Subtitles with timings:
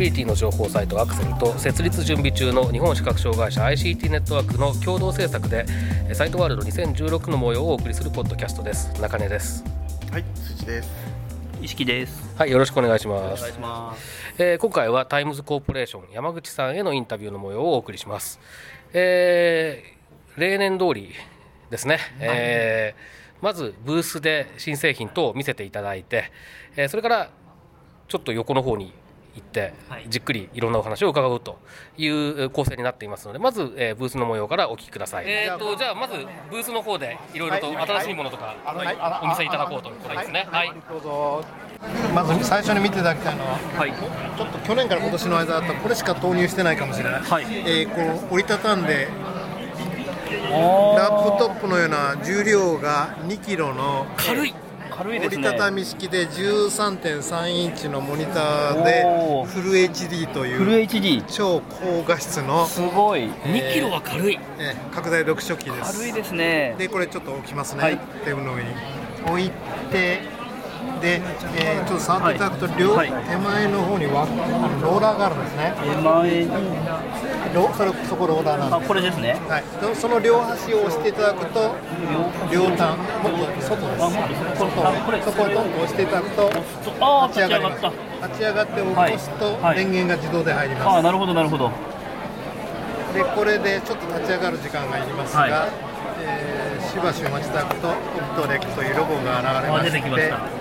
[0.00, 5.66] ビリティの情報サイトアクセルと設立準備中の日本視覚障害者 ICT ネットワークの共同制作で
[6.08, 8.90] えーサイトワールド2016の模様をお送りするポッドキャストです。
[8.98, 9.62] 中根です。
[10.10, 10.90] はい辻です。
[11.60, 12.34] 意識です。
[12.38, 13.40] はいよろしくお願いします。
[13.40, 14.34] お願いします。
[14.38, 18.40] えー今回はタイムズコーポレーション山口さんへのインタビューの模様をお送りします、
[18.94, 21.10] えー例年通り
[21.68, 26.32] ですね、えーまずブースで新製品等を見せていただいて、
[26.74, 27.30] えーそれから
[28.08, 28.94] ちょっと横の方に
[29.40, 31.58] 行ってはいじっくりいろんなお話を伺うと
[31.96, 36.14] いう構成になっていますのでまず、えーブースの模様からお聞きください、えー、とじゃあまず
[36.50, 38.56] ブースの方でいろいろと新しいものとか
[39.22, 41.44] お見せいただこうということですねはいどうぞ
[42.14, 43.92] まず最初に見ていただきたいのははい。
[43.92, 49.08] ちょっと去年から今年の間だったらこれしか投入してないかもしれない、はいえーこの折りたたんで
[50.52, 54.54] おラップトップのような重量が2キロの軽い。
[55.00, 55.48] 軽いですね。
[55.48, 59.04] 折りたたみ式で13.3インチのモニターで
[59.46, 61.24] フル HD とフルいう HD。
[61.26, 63.22] 超高画質の、すごい。
[63.22, 64.38] 2キロは軽い。
[64.58, 66.74] えー拡大読書機です軽いですね。
[66.76, 68.68] でこれちょっと置きますね、はいテーブルの上に
[69.26, 69.50] 置い
[69.90, 70.20] て
[71.00, 71.20] で、
[71.56, 73.08] えーちょっと触っていただくと、両はい。
[73.08, 74.28] 手前の方には
[74.82, 75.72] ローラーがあるんですね。
[75.80, 76.44] 手前。
[76.44, 76.50] に。
[77.54, 79.34] ロそれそこローラーなんあ、でこれですね。
[79.34, 81.74] す、はい、でその両端を押していただくと
[82.52, 82.94] 両端
[83.26, 84.06] もっと外です。
[84.54, 84.70] 外。
[85.24, 86.46] そこをトンと押していただくと
[87.26, 87.84] 立ち上がります。
[88.22, 91.70] 立ち上がって起こすと電源が自動で入ります、なるほど、なるほど。
[93.14, 95.50] でこれでちょっと立ち上がる時間がいりますが、はい。
[96.22, 100.59] えーしばしお待ちいただくとオプトレックというロゴが流れまあ、して。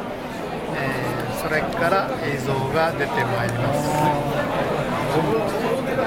[0.80, 3.88] えーそれから映像が出てまいります。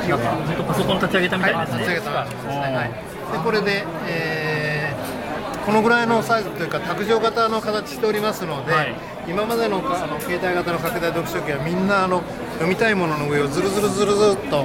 [0.08, 1.84] なんか、パソコン立ち上げたみたいはい、ですね。
[1.84, 2.52] 立ち上げたですね。
[2.52, 2.92] はい。
[3.32, 8.94] でこれで、えーこのぐらいのサイズというか卓上型の形しておりますので、はい
[9.28, 12.22] 今までのかあの携帯型の拡大読書機はみんなあの
[12.54, 14.64] 読みたいものの上をずるずるずるずるっと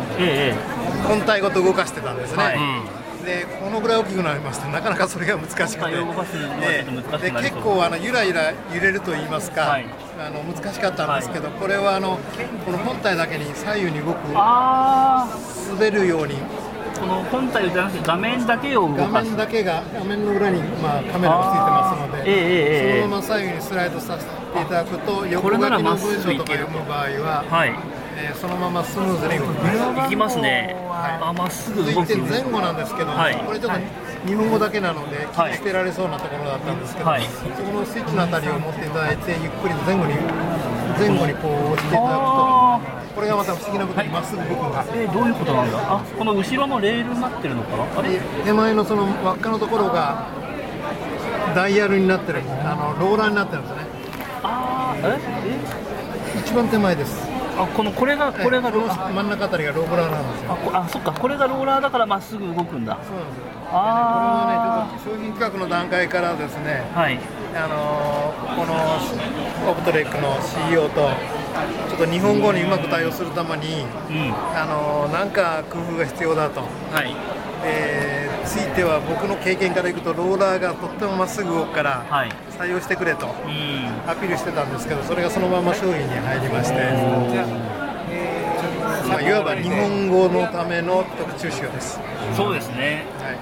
[1.08, 2.44] 本体ごと動かしてたんですね。
[2.44, 2.58] はい
[3.28, 9.86] でこのぐらい大きくなりますとなかなかそれが難しくて、本体を動かすのはえちょっと難しで結構あのゆらゆら揺れると言いますか、はい。
[10.18, 12.18] あの難しかったんですけど、これはあの
[12.66, 16.36] この本体だけに左右に動く滑るように。
[16.36, 19.26] ー、この本体じゃなくて画面だけを動画かす。
[19.26, 27.97] 面だけが画面の裏に、まあ、カメラがついてますので、そのまま左右にスライドさせていただくと横書きの文章とか読む場合は、はい。
[28.20, 30.02] えーそのままスムーズに動きます。
[30.02, 30.76] 行きますね。
[30.90, 32.18] あ、まっすぐ動く。
[32.18, 33.36] 前後なんですけど、はい。
[33.46, 33.80] これちょっと
[34.28, 37.22] 日本語だけなので切り捨てられそうなところだったんですけど、はい。
[37.24, 40.16] そこのスイッチのあたりを持っていただいてゆっくりと前後に
[40.98, 45.78] 前後にこう押していただくあとこれがまた不思議なことにまっすぐ動くんですーえーどういうことなんだ？
[45.78, 48.00] あこの後ろのレールになってるのかな？
[48.00, 50.26] あれで手前のその輪っかのところが
[51.54, 53.86] ダイヤルになってるあのローラーになってるんですね。
[54.42, 55.06] あー。
[55.06, 55.20] え？
[55.54, 56.40] え？
[56.40, 60.58] 一番手前ですあこのこれがこれがロー真ん中あたりがローラーなんですよ。
[60.74, 61.12] あそっか。
[61.12, 62.98] これがローラーだからまっすぐ動くんだ。
[63.04, 63.44] そうなんですよ。
[63.72, 67.20] あこれはねちょっと商品企画の段階からですねあはい。
[67.56, 71.10] あのーこのオプトレックの CEO と
[71.90, 74.34] ちょっと日本語にうまく対応するためにうん。
[74.56, 76.68] あのーなんか工夫が必要だと、は
[77.04, 77.16] い。
[77.64, 82.06] えーついては僕の経験からいくとローラーがとってもまっすぐ動くから
[82.58, 86.80] 採用してくれとアピールしてたんですけどそれがそのまま商品に入りまして、
[89.10, 92.00] まあ、いわば日本語のための特注集です。
[92.36, 93.38] そうですね、はい。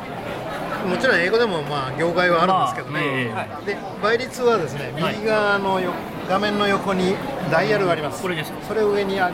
[0.90, 3.34] もちろん英語でもまあ業界はあるんですけどね、
[3.66, 5.92] で倍率はですね右側のよ、
[6.30, 7.16] 画面の横に
[7.52, 9.32] ダイヤルがあります、これですそれを上にあ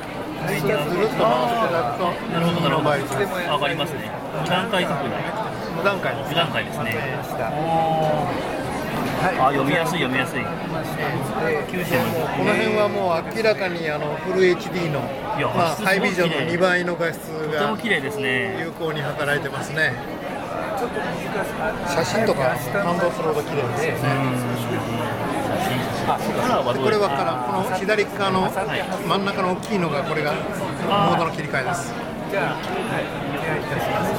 [0.48, 4.10] ずるっと回していただくと、なるほど、なるほど、分かりますね、
[4.48, 5.41] 何回かくらい。
[5.82, 6.84] 5段階です、ね、段階ですね
[9.22, 10.50] はい、あ読みやすい読みやすい、えー、
[11.70, 15.02] この辺はもう明らかにあのフル HD の、
[15.54, 18.58] まあ、ハイビジョンの2倍の画質がとても綺麗ですね。
[18.66, 19.94] 有効に働いてますね。
[21.86, 24.10] 写真とか感動するほど綺麗ですよね、
[26.82, 31.94] これはからこの左側の真ん中の大きいのがこれがモードの切り替えです。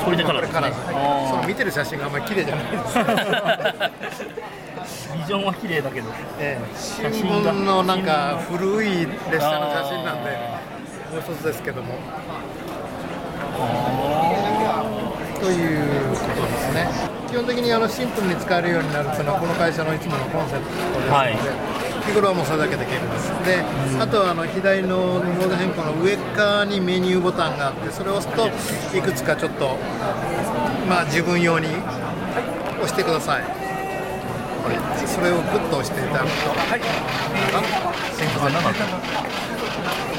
[0.05, 0.61] これでカラーですね。
[0.61, 0.95] これカラーですね。
[1.31, 2.79] その見てる写真があんまり綺麗じゃないで
[4.13, 4.27] す。
[5.15, 6.09] ビジョンは綺麗だけど。
[6.39, 6.65] ええ。
[6.77, 10.31] 新聞のなんか古い列車の写真なんで
[11.13, 11.95] もう一つですけども。
[15.41, 16.89] ということですね。
[17.29, 21.37] 基本的にあのシンプルに使えるようになるというのはこの会社のいつものコンセプトですので、はい
[22.07, 23.31] 日頃はもうそれだけで結構です。
[23.47, 23.65] で、
[24.01, 28.49] あとはあの左のモード変更の上側にメニューボタンがあってそれを押すと
[28.97, 29.77] いくつかちょっと
[30.89, 33.43] まあ自分用に押してください。
[33.43, 34.77] これ
[35.07, 36.51] それをグッと押していただくと。
[36.51, 36.81] はい。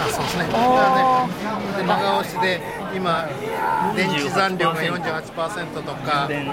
[0.03, 0.43] あそうですね。
[0.45, 0.49] ね。
[1.77, 2.61] で長押しで
[2.95, 3.27] 今
[3.95, 6.47] 電池残量が48%とか電い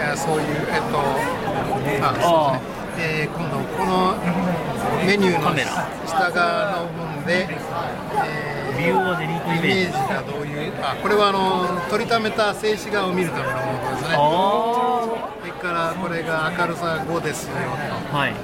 [0.00, 1.00] やそういうえっと
[2.02, 4.16] あそうですねえー今度この
[5.06, 5.54] メニューの
[6.06, 7.46] 下側の部分で、
[8.26, 14.14] えーイイメージがどういうあこれはあの取りためた静止画を見るためのものですね。
[14.14, 15.02] あ
[15.40, 17.54] それからこれが明るさ5ですよ
[18.12, 18.34] あはい。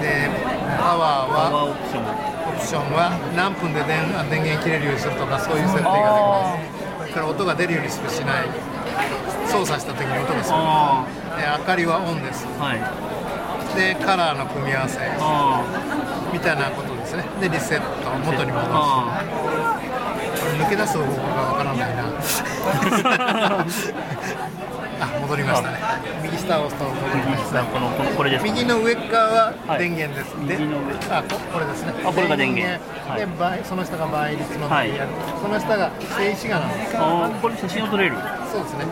[0.00, 0.30] で
[0.78, 2.04] パワーはオプション。
[2.06, 7.02] オプションは何分で電あ電源切れるようにするとかそういう設定ができます。
[7.02, 8.46] それから音が出るようにするしない。
[9.50, 10.56] 操作した時に音がする。
[10.56, 11.04] あ
[11.40, 12.46] で明かりはオンです。
[12.60, 12.80] あはい。
[13.74, 14.98] でカラーの組み合わせ。
[15.00, 15.64] あ
[16.32, 17.24] みたいなことですね。
[17.40, 18.68] でリセット元に戻す。
[18.68, 19.24] あ
[20.60, 22.04] 抜け出す方法がわからないな。
[25.00, 25.78] あ戻りましたね。
[26.22, 27.62] 右下を押すと戻りました。
[27.62, 28.44] あこのこのこれです。
[28.44, 29.78] か右の上側ははい。
[29.78, 30.92] 電源です、で右の上。
[31.08, 31.94] あここれですね。
[32.04, 32.78] あこれが電源。
[33.16, 35.08] で倍その下が倍率のダイヤル、
[35.40, 36.96] その下が静止画なんです。
[37.40, 38.16] これ写真を撮れる。
[38.52, 38.84] そうですね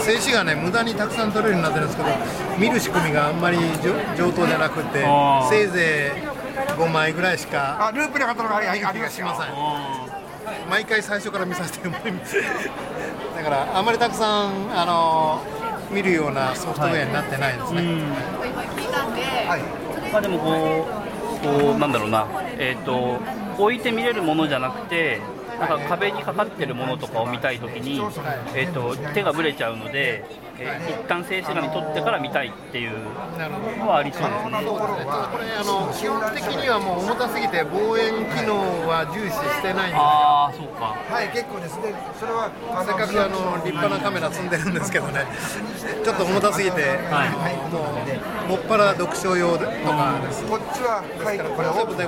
[0.00, 2.08] 静止画ね無駄にたくさん撮れるようになってるんですけど
[2.58, 5.04] 見る仕組みがあんまり上上等じゃなくて
[5.50, 6.34] せいぜい
[6.78, 10.04] 5枚ぐらいしかあ、ループで働くありあり気がしませんあ
[10.68, 12.36] 毎回最初から見させてもらいます。
[13.36, 15.42] だからあまりたくさんあの
[15.90, 17.82] 見るようなソフトウェアになってないですね、
[20.12, 20.86] まあでもこ
[21.42, 22.26] うこうなんだろうな。
[22.58, 23.18] えっ、と
[23.58, 25.20] 置いて見れるものじゃなくて
[25.58, 28.00] なんか壁にかかってるものとかを見たい時に、
[28.54, 30.24] えっと手がぶれちゃうので、
[30.54, 32.92] 一旦静止画に撮ってから見たいっていう
[33.36, 33.76] なるほど。
[33.76, 34.50] のはありそうですね。
[34.52, 38.54] ただこれあの基本的にはもう重たすぎて望遠機能
[38.88, 40.02] は重視してないんですよ。
[40.02, 40.94] ああそうか。
[40.94, 41.76] はい、結構です。
[41.82, 41.90] ね。
[42.20, 42.50] それは
[42.86, 45.26] せっかくあの立派なカメラ積んでるんですけどね。
[46.04, 46.98] ちょっと重たすぎて、
[47.74, 47.82] も
[48.46, 50.44] うもっぱら読書用とかです。
[50.46, 52.06] こっちははい、だからこれをで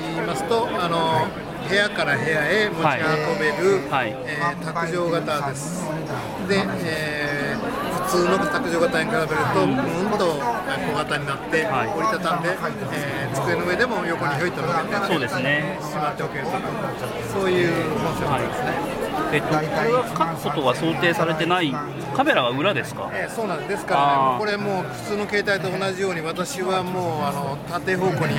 [0.00, 1.26] 言いますとあの
[1.68, 2.84] 部屋から部屋へ持ち
[3.32, 4.14] 運べる、はい。
[4.26, 5.84] えー卓上型です。
[6.48, 7.15] で、えー普
[8.06, 9.76] 通の卓上型に比べるとうん
[10.18, 11.88] と小型になって、はい。
[11.96, 12.50] 折りたたんで、
[12.92, 15.28] えー机の上でも横にひょいと乗せて。
[15.28, 16.50] しまっておけると
[17.32, 18.95] そういうコンセプトですね、
[19.32, 21.72] えっとこれは書くことが想定されてない
[22.14, 23.10] カメラは裏ですか？
[23.12, 28.34] えーそうなんですですからねこれもう普通の携帯と同じように私はもうあの縦方向に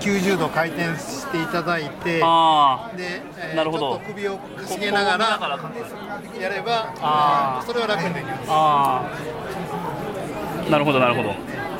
[0.00, 4.66] 90度回転していただいてあで、えーなるほど首をかあ。
[4.68, 5.40] しげながら
[6.40, 9.02] やればあーそれは楽にできますあ
[10.66, 10.70] あ。
[10.70, 11.28] なるほどなるほど。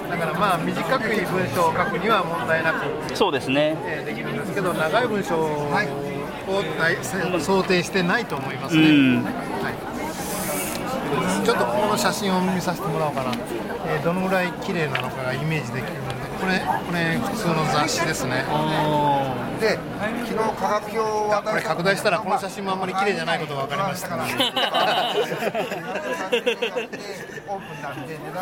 [0.08, 3.76] だからまあ短くい文章を書くには問題なく、そうですね。
[3.84, 5.68] えーできるんですけど長い文章を
[6.78, 6.96] 大
[7.40, 9.24] 想定してないと思いますね、うん。
[9.24, 9.30] は
[11.42, 13.32] い、ちょっとこの写真を見させてもらおうかな、
[13.88, 19.78] えーどのぐらい綺麗なのかがイメージできるのでこれこれ普通の雑誌ですねあで、
[20.26, 25.14] 昨日科学表を渡これ拡大したらこの写真もあんまり綺麗じゃないことが分かりましたあ。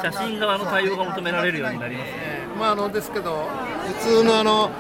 [0.02, 2.16] 写真側の対応が求められるようになりますね。
[2.20, 3.48] えーまああのですけど
[4.00, 4.70] 普通のあの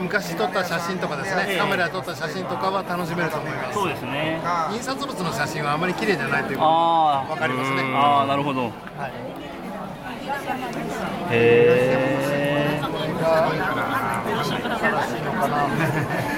[0.00, 4.40] 昔撮った写真とかですね、カメラで撮った写真とかは楽しめると思いますそうですね。
[4.72, 7.98] 印刷物の写真はあまり綺麗じゃないということあが分かりますねあ。
[7.98, 8.64] ああ、なるほど。
[8.64, 8.72] はい
[11.30, 12.80] へえ。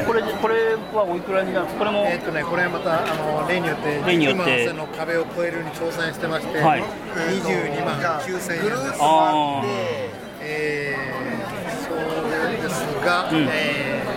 [0.06, 1.66] これこれはおいくらになる？
[1.66, 2.06] これも？
[2.08, 8.48] えーっとね、これまたあの例によって例によって10万8000の壁を超えるに挑戦してまして、はい22万9000円で
[8.94, 8.98] す。
[9.00, 9.62] あ
[10.40, 11.37] えー
[12.62, 13.48] ですが、うん。
[13.50, 14.08] えー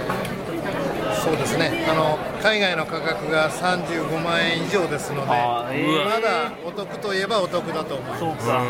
[1.23, 1.85] そうですね。
[1.87, 5.31] あの海外の価格が35万円以上ですので、
[5.71, 8.19] えーまだお得といえばお得だと思いあ、ます。
[8.21, 8.63] そうか。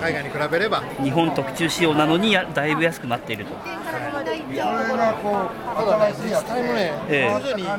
[0.00, 0.84] 海外に比べれば。
[1.02, 3.54] 日本特注仕様なのにやだいぶ安くなっていると。
[3.56, 3.64] た
[5.84, 7.40] だね実際もね、ええ。
[7.42, 7.76] 徐々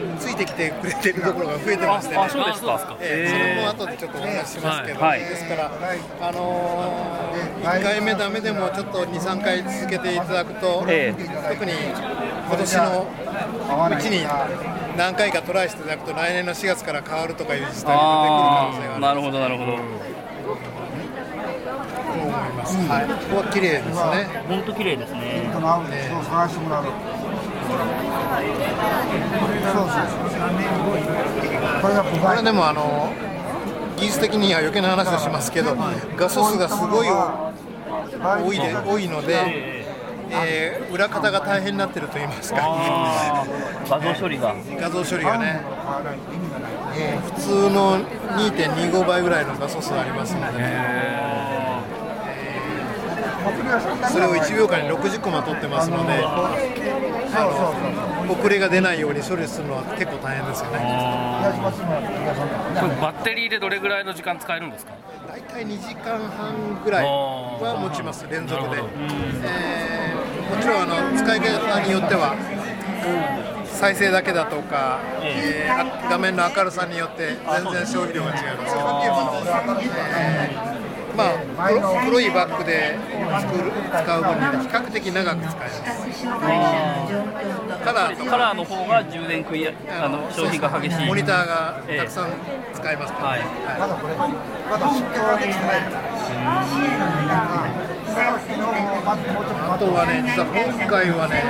[0.00, 2.22] についてきてくれてるところが増えてましてね。
[2.22, 2.96] あ、そうですか。
[3.00, 5.20] ええそれもへ後でちょっとお話ししますけど、はい。
[5.20, 5.70] ですから、
[6.20, 11.14] あのー、1回目だめでもちょっと2、3回続けていただくと、え
[11.48, 13.06] 特に今年の
[13.96, 14.26] うちに
[14.96, 19.76] 何回かトライしていただくと来年の4月から変わるとかいう自治体が出てくる可能性があるなるほどなるほど。
[19.76, 19.78] と
[22.12, 23.94] 思います、はい、ここは綺麗ですね。
[24.48, 26.24] 本当綺麗ですねねそう。
[26.24, 26.94] 探してもらうそう
[29.74, 30.22] そう
[31.80, 33.12] これが不これでもあの
[33.96, 35.76] 技術的には余計な話をしますけど
[36.16, 39.34] 画素数がすごい多いで多いので、
[40.30, 43.44] えー裏方が大変になってると言いますか。
[43.88, 44.54] 画像処理が。
[44.80, 45.60] 画像処理がね。
[45.62, 51.61] もう普通の2.25倍ぐらいの画素数ありますのでね
[54.10, 56.60] それを1秒間に60コマ撮ってますのであ
[58.26, 60.78] の遅れが出ないように処理するのは結構大変ですよね。
[62.80, 64.92] これバッテリーでどれぐらいの時間使えるんですか？
[65.28, 70.22] 大体2時間半ぐらいは持ちます連続で、えー
[70.54, 72.34] もちろんあの使い方によっては
[73.66, 78.76] 再生だけだとか、えーあ画面の明るさによって全然消費量が違います。
[78.76, 82.98] えーまあ黒黒いバッグで
[83.40, 86.26] 作る使う分には比較的長く使えます。
[87.82, 89.72] カラーカラーの方が充電食いあ
[90.08, 91.06] の消費が激しい。
[91.06, 92.28] モニターがたくさん
[92.74, 93.40] 使えますから、はい。
[93.78, 94.28] まだこれま
[94.78, 95.80] だ出荷はできてない
[98.12, 101.42] あとはね、実は今回はね、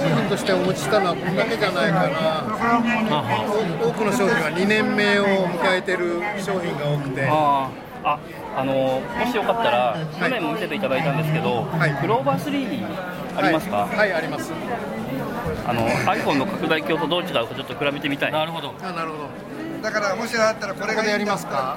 [0.00, 2.44] 商品としてお持ちしたのはこんだけじゃないかな、
[3.84, 7.28] お多くの商品は2年目を迎えてる商品が多くて、
[8.04, 11.94] あーああのもしよかったら去年も見せていただいたんですけど、はい。
[12.00, 14.52] クローバー3ありますか、はい、はいあります。
[15.66, 18.32] あの iPhone の拡大鏡とどう違うかちょっと比べてみたい。
[18.32, 18.74] なるほど。
[18.82, 19.28] あなるほど。
[19.82, 21.76] だからもしあったらこれがやりますか？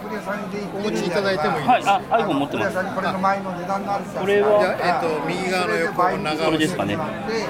[0.76, 1.66] お持ちいただいてもいいで。
[1.66, 1.70] す。
[1.70, 1.84] はい。
[1.86, 2.76] あ iPhone 持ってます。
[2.96, 6.60] これの前の値段のあるさこれはあ、えっ、と、右側の横を長押し。
[6.60, 6.98] です、かね。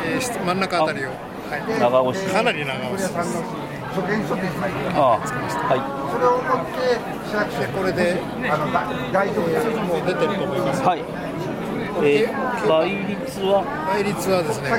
[0.05, 1.13] えーし真ん中あたりを、は
[1.57, 2.27] い、長押し。
[2.29, 3.65] かなり長押しです。
[5.45, 6.97] 保険書ですねああはそれを持って
[7.29, 8.71] 市役所でこれであの
[9.11, 10.81] 大丈夫やもう出てると思います。
[10.81, 11.03] いはい。
[12.03, 13.63] えー倍率は？
[13.87, 14.69] 倍率はですね、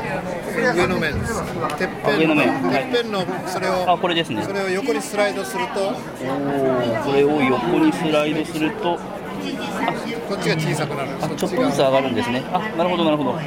[0.75, 1.43] 上の面です。
[1.79, 2.49] てっぺん上の面。
[2.49, 4.43] はいてっぺんのそれをあこれですね。
[4.43, 8.99] それを横にスライドすると、おーこれを横にスライドすると。
[10.29, 11.11] こっちが小さくなる。
[11.23, 12.43] あちょっとずつ上がるんですね。
[12.53, 13.39] あなるほどなるほど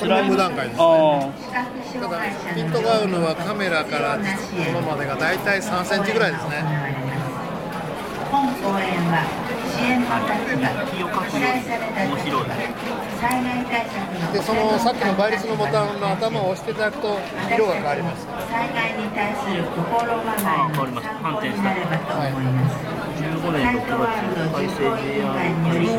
[0.00, 0.82] これも無段階です、ね。
[0.82, 2.08] あただ
[2.54, 4.24] ピントが合うのはカメラからも
[4.80, 6.64] のまでがだいたい3センチぐらいですね。
[8.32, 9.28] 本公演は
[9.76, 12.08] 支援のタスが気を記載された
[14.32, 17.18] でそのさっきの倍率のボタンの頭を押していただくと
[17.52, 18.24] 色が変わります。
[18.48, 22.80] 災害に対する心構えの変わりました反転したになればと思います。
[23.20, 24.16] 15年6月
[24.48, 25.28] 改正 JR
[25.60, 25.92] により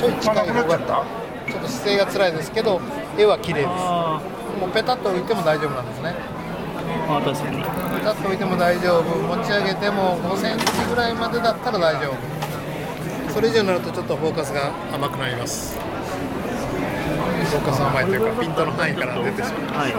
[0.00, 1.29] ちょい近い方がちょ
[1.60, 2.80] っと姿勢が辛いですけど
[3.18, 3.68] 絵は綺麗です。
[3.68, 4.20] あ
[4.60, 6.14] もうペタッと置いても大丈夫なんですね。
[6.16, 7.64] ーあー確かにペ
[8.04, 9.36] タッと置いても大丈夫。
[9.36, 13.32] 持ち上げても5センチぐらいまでだったら大丈夫。
[13.32, 15.78] それ以上になるとちょっとフォーカスが甘くなります。
[15.78, 19.78] フォーカス甘いというかピントの範囲から出てしまう。
[19.78, 19.94] はい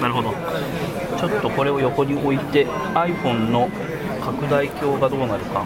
[0.00, 0.34] なるほど
[1.16, 3.70] ちょっとこれを横に置いて iPhone の
[4.20, 5.64] 拡大鏡がどうなるか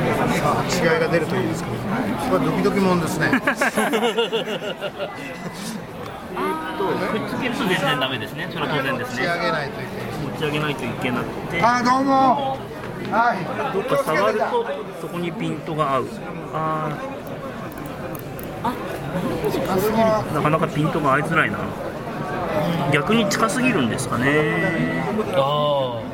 [0.00, 1.76] 違いが出るといいですけど、
[2.24, 3.30] それはドキドキもんですね。
[3.30, 3.54] くっ
[7.28, 8.48] つけると全然ダメですね。
[8.50, 10.06] それは当然です仕ね上げないといけない。
[10.20, 11.62] 持ち上げないといけなくて。
[11.62, 12.58] あどうも。
[13.10, 13.38] はい。
[13.74, 14.66] どっか下がると
[15.00, 16.06] そこにピントが合う。
[16.54, 20.34] あー。
[20.34, 21.58] なかなかピントが合いづらいな。
[22.92, 25.04] 逆に近すぎるんですかね。
[25.34, 26.09] ああー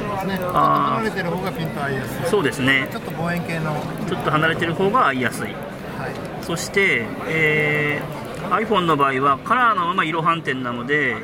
[0.00, 2.30] 離れてる方がピント合いやすい。
[2.30, 2.88] そうですね。
[2.90, 5.50] ちょっと望遠鏡の、はちょっと離れてる方が合いやすい。
[5.50, 5.54] い。
[6.42, 11.14] そして、えー iPhone の場合はカラーのまま色反転なので、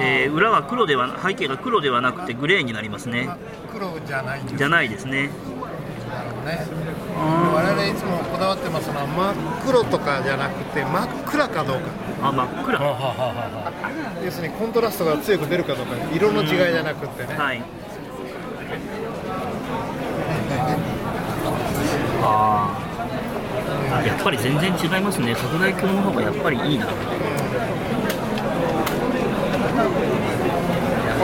[0.00, 3.28] えー裏は黒では背景が黒ではなくてグレーになりますね。
[3.72, 5.30] 黒じゃないんですじゃないですね。
[6.46, 6.66] ね。
[7.54, 9.34] 我々いつもこだわってますのは真っ
[9.66, 11.82] 黒とかじゃなくて真っ暗かどうか。
[12.28, 12.80] あ真っ暗。
[12.80, 17.38] あはははは要するにコントラストが強く出るかどうか、色の違いじゃなくてね。
[17.38, 17.62] はい
[22.26, 24.06] あー。
[24.06, 25.34] やっぱり全然違いますね。
[25.34, 26.86] 拡大鏡の方がやっぱりいいな。
[26.86, 26.92] こ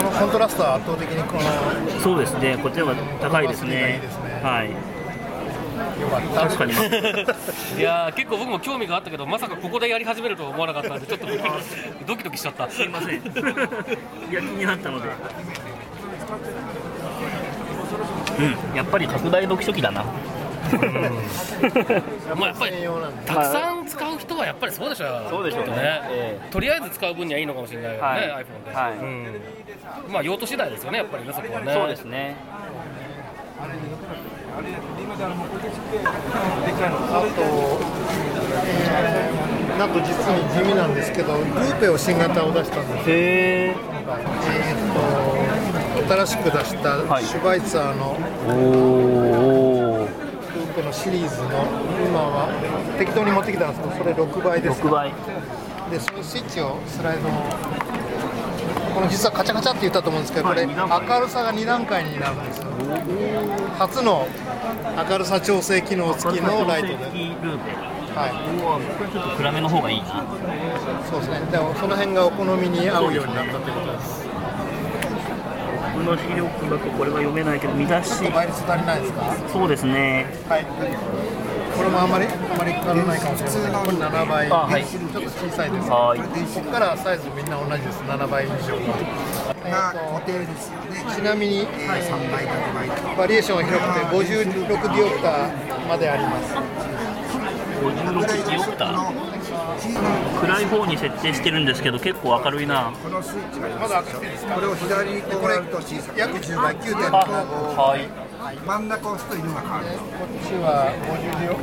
[0.03, 2.57] のコントラストは圧倒的にこのそうですね。
[2.63, 3.95] こっちの方が高いですね。
[3.97, 4.41] いいですね。
[4.43, 4.71] はい。
[6.35, 6.73] 確かに。
[7.79, 11.27] いやー結構僕も興味があったけどまさかここでやり始めるとは思わなかったんでちょっと
[12.07, 12.71] ドキドキしちゃった。
[12.71, 13.15] すいません。
[13.15, 15.09] いや気になったので。
[18.39, 18.77] うん。
[18.77, 20.05] やっぱり拡大読書機だな
[22.37, 22.77] まあやっぱり
[23.27, 25.27] たくさん使う人はやっぱりそうでしょう。
[25.31, 25.73] そうでしょうね。
[26.11, 28.23] えとりあえず使う分にはいいのかもしれないけどね、はい。
[28.23, 28.93] iPhone で、はい。
[28.99, 29.27] うん、
[30.13, 31.73] まあ用途次第ですよねやっぱりねそこはね。
[31.73, 32.37] そうですね。
[34.43, 34.47] あ
[37.21, 37.33] と、
[38.65, 39.33] えー
[39.79, 40.15] なんと実に
[40.51, 43.69] 地味なんですけどルーペを新型を出したんですへえ。
[43.69, 44.95] えーっ
[46.07, 47.25] と新しく出したはい。
[47.25, 48.17] シュバイツァーの
[48.49, 49.69] おおルー。
[49.69, 49.72] ペ
[50.93, 51.49] のシリーズの
[52.07, 52.53] 今は
[52.99, 55.13] 適当に持ってきたんですけどそれ6倍です6倍。
[55.91, 57.31] でそのスイッチをスライドの
[58.95, 62.65] この実はカチャカチャって言ったと思うんですけどこれ明るさが2段階になるんですよ。
[63.79, 64.29] 初の
[65.09, 67.73] 明るさ調整機能付きのライトで、ルーペ
[68.13, 68.31] はい、
[68.61, 70.23] これちょっと暗めの方がいいな。
[71.09, 71.41] そうですね。
[71.51, 74.32] でもその辺がお好みに合うようになったということです
[76.03, 78.19] 僕の視力だとこれは読めないけど見出し。
[78.19, 80.27] ちょっと倍率足りないですかそうですね。
[80.49, 80.65] はい。
[80.65, 83.73] これもあまりあまり足らないかもしれません。
[83.73, 84.85] がこれ7倍、あはい。
[84.85, 85.89] ちょっと小さいです。
[85.89, 86.19] はい。
[86.19, 88.03] ここからサイズみんな同じです。
[88.03, 88.75] 7倍以上。
[89.65, 91.07] えが固定ですよね。
[91.15, 96.55] ちなみに、え3倍か2倍バリエーションは広くて56ディオプターまであります。
[97.79, 98.87] 56ディオプタ。
[98.87, 99.42] ー
[100.41, 102.93] 暗い方に設定してるんですけど結構明るいな。
[103.03, 108.09] このスイッチがありまだ開けていいですかこれを左にこうやると小さく約10倍9.5あこはい。
[108.67, 111.57] 真ん中を押すと色が変わるっちは50ディオ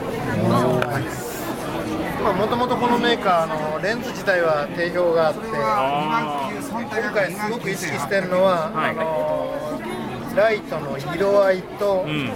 [2.23, 8.91] まあもともとこのメーカーのレンズ自体は定評があってこれは2万9本体が今回すごく意識してるのは、はい。
[8.91, 12.29] あのライトの色合いと、うん。
[12.29, 12.33] え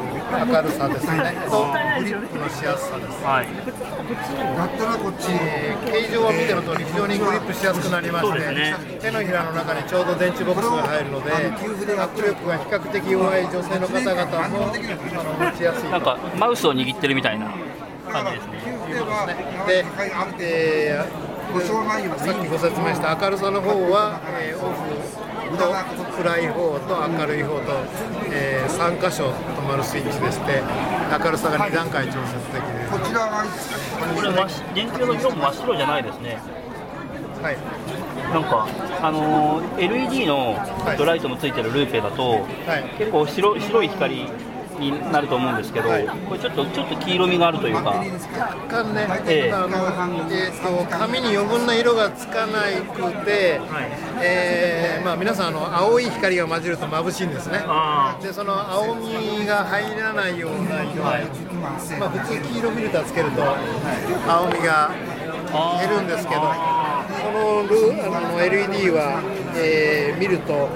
[0.00, 0.03] ー
[0.34, 3.22] 明るさですね、とグリップのしやすさです。
[3.22, 3.46] はい。
[3.46, 8.74] だったらこっちえー形状は見ての通り非常にグリップしやすくなりまして、ね。
[9.00, 14.58] 手のひらの中にちょうど電池ボックスが入るので握力が比較的弱い女性の方々もあの
[15.52, 15.90] 持ちやすいと。
[15.90, 17.46] なんかマウスを握ってるみたいな。
[18.10, 18.54] 感じですね。
[19.66, 19.84] で
[20.40, 21.04] え
[21.52, 25.72] 故障内容ーさっきご説明した明るさの方は、えーオフと
[26.16, 27.62] 暗い方と明るい方と、
[28.30, 30.62] え3箇所止まるスイッチでして
[31.24, 33.44] 明るさが2段階調節できる、こちらは
[34.14, 34.28] これ
[34.74, 36.38] 電球の色も真っ白じゃないですね。
[37.42, 37.58] はい、
[38.32, 38.66] なんか
[39.02, 40.56] あのー LED の
[41.04, 42.98] ライトのついてるルーペだと、はい。
[42.98, 44.28] 結構白白い光
[44.78, 46.06] になると思うんですけど、はい。
[46.06, 47.90] これちょっとちょっと黄色みがあるというか。
[47.90, 49.52] 若干ね、ええ。
[49.52, 49.68] あの
[50.30, 53.60] えーと紙に余分な色がつかなくて、
[54.20, 57.60] えーまあ、皆さんあの青い光が混じると眩しいんですね。
[57.66, 61.04] あでその青みが入らないような色。
[61.06, 61.24] 合い、
[61.98, 63.42] まあ、普通黄色フィルターつけると
[64.26, 64.90] 青みが
[65.80, 66.46] 減るんですけどこ
[67.32, 69.20] のルあの LED は、
[69.56, 70.68] えー見ると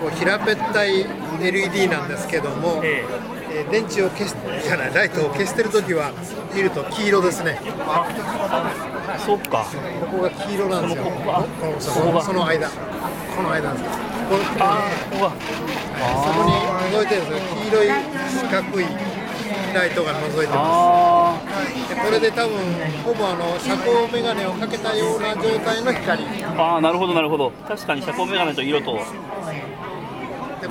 [0.00, 1.06] こう平べったい
[1.40, 3.30] LED なんですけども、ええ。
[3.30, 6.10] ー電池を消しじゃないライトを消してるときは
[6.54, 7.60] 見ると黄色ですね。
[7.86, 8.06] あ
[9.24, 9.64] そっか。
[10.00, 11.04] ここが黄色なんですよ。
[11.04, 11.10] こ
[11.70, 12.68] のそこその間。
[12.68, 13.84] この間です。
[13.84, 14.44] ここ
[15.10, 15.32] こが。
[16.00, 16.52] そこに
[16.98, 17.56] 覗いてるんですよ。
[17.62, 18.84] 黄色い四角い
[19.74, 21.40] ライトが覗いてまあ
[21.88, 22.56] すでこれで多分
[23.04, 26.24] ほぼあの遮光メガネをかけたような状態の光。
[26.56, 27.50] あーなるほどなるほど。
[27.68, 28.98] 確かに遮光メガネと色と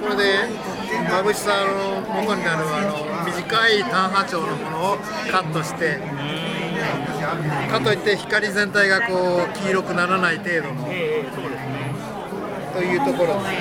[0.04, 0.24] これで
[1.08, 4.98] 眩しさの元になるあの短い単波長のものを
[5.32, 5.98] カットして
[7.72, 11.96] かといって光全体がこう黄色くならない程度のええそうですね
[12.74, 13.56] というところです。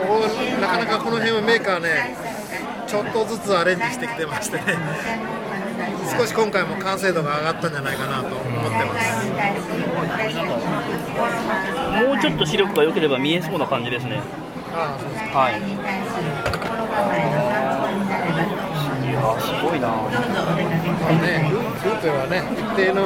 [0.00, 0.20] ここ
[0.60, 2.16] なかなかこの辺はメーカーね
[2.86, 4.62] ちょっとずつアレンジしてきてましてね
[6.18, 9.26] 少し今回も完成度が上がったんじゃないかなと思ってます。
[12.06, 14.22] もうちょっと視力が良ければ見えそうな感じですね。
[14.72, 15.52] ああそうですはい。
[19.06, 19.88] いやーすごいな。
[21.22, 23.00] ねルルーペはね一定の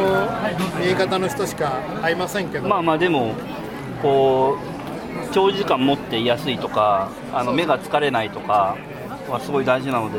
[0.81, 3.35] 見え方の人しか合いませんけど、まあまあでも
[4.03, 8.77] こう長時間持っていやすいとかあの目が疲れないとか
[9.29, 10.19] はすごい大事なので。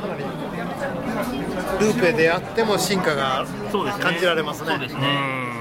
[0.00, 0.24] かなり
[1.80, 3.44] ルーペであっても進化が
[4.00, 4.70] 感じられますね。
[4.70, 5.59] そうですね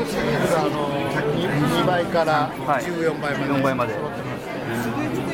[0.00, 0.88] のシリーズはあの
[1.34, 2.84] 2, 2倍からはい。
[2.84, 3.94] 14倍まで、14倍まで。
[3.94, 5.24] えー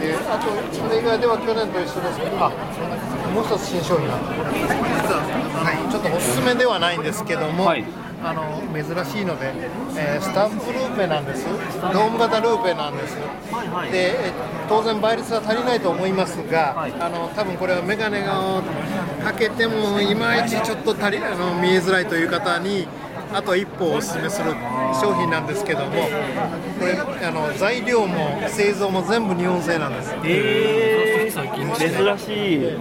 [0.00, 2.50] であとそれ以外では去年と一緒ですけどあ。
[3.34, 5.20] もう一つ新商品があって実は
[5.66, 7.84] あのちょっとおすすめではないんですけども、はい。
[8.24, 9.52] あの珍しいので、
[9.96, 11.44] えースタッフルーペなんです。
[11.46, 13.16] ドーム型ルーペなんです、
[13.52, 14.32] はいでえ
[14.68, 16.92] 当然倍率は足りないと思いますが、はい。
[16.98, 18.62] あの多分これはメガネを
[19.24, 22.86] かけてもいまいちちょっと足りあの見えづらいという方に
[23.36, 24.52] あと一歩おすすめする
[24.98, 25.92] 商品なんですけども。
[26.80, 30.14] これあの材料も製造も全部日本製なんです。
[30.24, 32.76] えー、珍しい。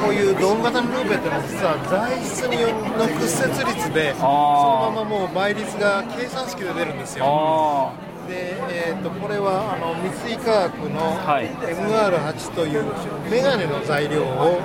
[0.00, 7.24] こういうドーム型のルーペってのは実は材質によの屈折率でそのままもう倍率が計算式で出るんですよ。
[7.26, 11.48] あで、えー、とこれはあの三井化学のはい。
[11.48, 12.84] MR8 という
[13.30, 14.60] メガネの材料を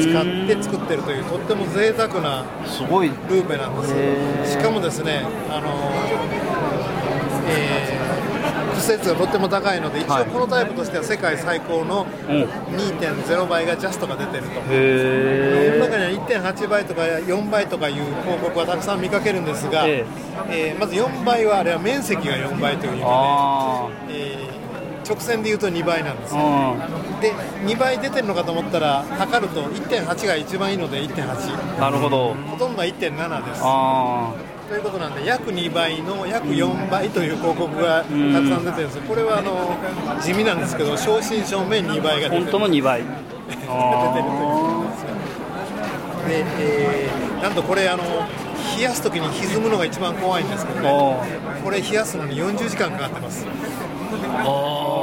[0.00, 3.08] 使って作ってるというとっても贅沢なあすごい。
[3.08, 5.90] ルーペなんですしかもですねあの、
[7.48, 7.95] えー
[8.86, 10.22] 屈折がとっても高いので一はい。
[10.22, 12.42] 応このタイプとしては世界最高のうん。
[12.76, 14.60] 2.0倍がジャストが出てると。
[14.60, 20.04] 世のへ中には1.8倍とか4倍とかいう広告はたくさん見かけるんですが、え
[20.50, 20.74] え。
[20.76, 24.56] ーまず4倍はあれは面積が4倍という意味で、あえー
[25.08, 26.74] 直線で言うと2倍なんですよあ
[27.20, 27.32] で
[27.64, 32.34] 2倍出てるのかと思ったら測ると1.8が一番いいので1.8うんなるほど。
[32.34, 33.60] ほとんどは1.7です。
[33.62, 34.32] あ
[34.68, 39.02] ということなんで約2倍の約4倍という広告がたくさん出てるんですよ。
[39.02, 39.76] これはあの
[40.20, 42.42] 地味なんですけど正真正銘2倍が出てる。
[42.42, 43.02] あ本当の2倍。
[43.06, 43.12] 出て
[43.54, 45.08] るということですよ。
[46.28, 48.02] で、えーなんとこれあの
[48.76, 50.88] 冷やす時に歪むのが一番怖いんですけどね。
[50.88, 53.46] あこれ冷やすのに40時間かかってます。
[54.42, 54.95] あー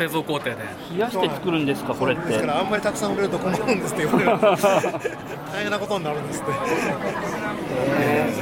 [0.00, 0.56] 製造工程で。
[0.92, 2.28] 冷やして作るんですかこれって。
[2.28, 6.52] ですからあんまりたくさん売れると困るんですって言われる大変なことになるんですって、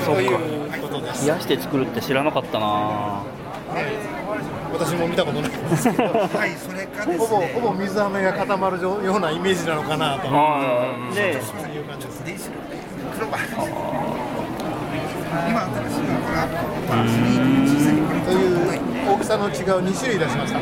[0.05, 1.27] そっかということです。
[1.27, 3.23] 冷やして作るって知らなかったな。
[4.73, 6.05] 私も見たことないんですけど。
[6.05, 10.29] はい、それからでほぼすね、ほぼ水飴が固まるようなイメージなのかなと。
[10.29, 10.31] い。
[10.31, 11.41] うあで
[11.83, 12.53] 感じです
[15.49, 17.98] 今新しいのはこれはスリーの小さい
[19.19, 19.55] 大きさの違う
[19.85, 20.61] 2種類出しました。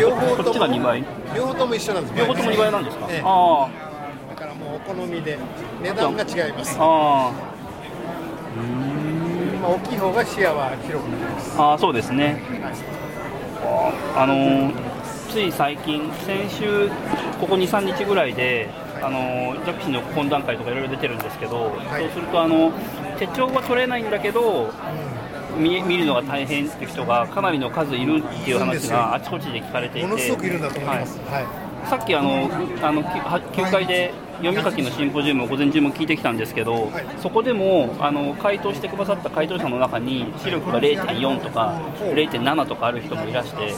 [0.00, 1.04] 両方ともこっちが2倍？
[1.36, 2.16] 両方とも一緒なんです。
[2.18, 3.06] 両方とも2倍なんですか？
[3.10, 3.22] ええ。
[3.24, 3.68] あ
[4.30, 5.38] だからもうお好みで
[5.82, 6.76] 値段が違います。
[6.78, 7.32] ああ。
[9.54, 11.60] 今大きい方が視野は広くなります。
[11.60, 12.40] ああそうですね。
[14.16, 14.72] あのー
[15.30, 16.88] つい最近先週
[17.38, 18.70] ここ23日ぐらいで
[19.02, 22.00] あのージャッピシの懇談会とかいろいろ出てるんですけど、い。
[22.00, 22.72] そうするとあの
[23.18, 24.72] 手帳は取れないんだけど
[25.58, 30.06] 見見るのが大変っていう人がかなりの数いるっていう話があちこちで聞かれていて。
[30.06, 31.88] ものすごくいるんだと思います、はい。
[31.88, 32.50] さっきあの
[32.82, 37.06] あのきは休会で読み書きのシンポジウムを午前中も聞いてきたんですけど、はい。
[37.20, 43.74] そこでもあの回答してくださった回答者の中に視力が0.4とか0.7とかある人もいらして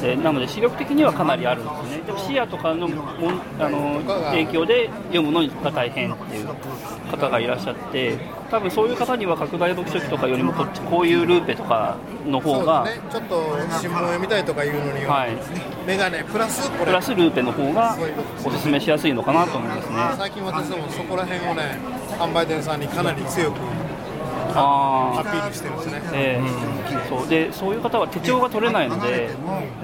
[0.00, 2.02] でなので視力的にはかなりあるんですよね。
[2.06, 6.48] でも視野とかのもんあの影響で読むのが大変っていう
[7.10, 8.18] 方がいらっしゃって
[8.50, 13.00] 多分そういう方には拡大読書器とかよりもこっちこういうルーペとかの方が、ね。
[13.10, 15.36] ちょっと新聞を読みたいとかいうのには、はい、
[15.86, 17.96] メガネプラスプラスルーペの方が
[18.44, 19.96] おすすめしやすいのかなと思いますね。
[20.16, 21.78] 最近私どもそこら辺をね
[22.18, 23.58] 販売店さんにかなり強く
[24.60, 26.02] アピールしてるんですね。
[26.12, 27.28] えーそう。
[27.28, 29.30] でそういう方は手帳が取れないので、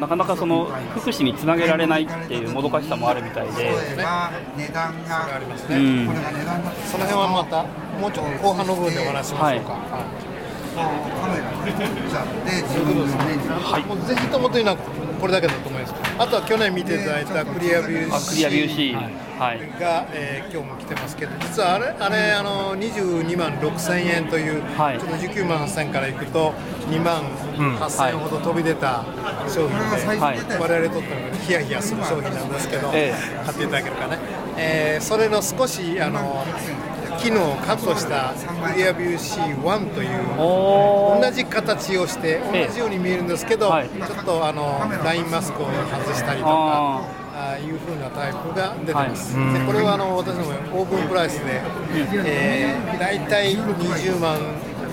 [0.01, 6.07] なかなかその福祉につなげられないっていうもどかしさもあるみたいで、これが値段がありますね、うん。
[6.09, 7.63] これが値段がその辺はまた
[8.01, 9.79] もうちょっと後半の部分でお話ししましょうか、は
[10.31, 10.34] い
[10.75, 11.55] カメラ。
[11.65, 11.77] 撮っ
[12.11, 14.77] ちゃって自分の目にはい、もうぜひともというのは
[15.21, 18.95] これだけだと思いますあとは去年見ていただいたクリアビューあクリアビューシー、
[19.39, 24.99] はい、が、えー今日も来てますけど実はあれあれあの22万6000円という、はい。
[24.99, 26.53] ちょっと19万8000からいくと
[26.91, 27.23] 2万
[27.81, 29.05] 8000円ほど飛び出た
[29.49, 30.39] 商品で、はい。
[30.61, 33.15] 我々にとってもヒヤヒヤする商品なんですけど、え。
[33.45, 34.19] 買っていただけるかね、
[34.59, 36.45] えーそれの少しあの
[37.19, 38.35] 機能をカットした
[38.73, 50.51] クリアビュー C1 というお同じ形をしてええ同じように見えるんですけど、はいちょっとあのラインマスクを外したりとかあいう風なタイプが出てます、でこれはあの私ども
[50.81, 51.61] オープンプライスで、
[52.25, 54.39] えー、大体20万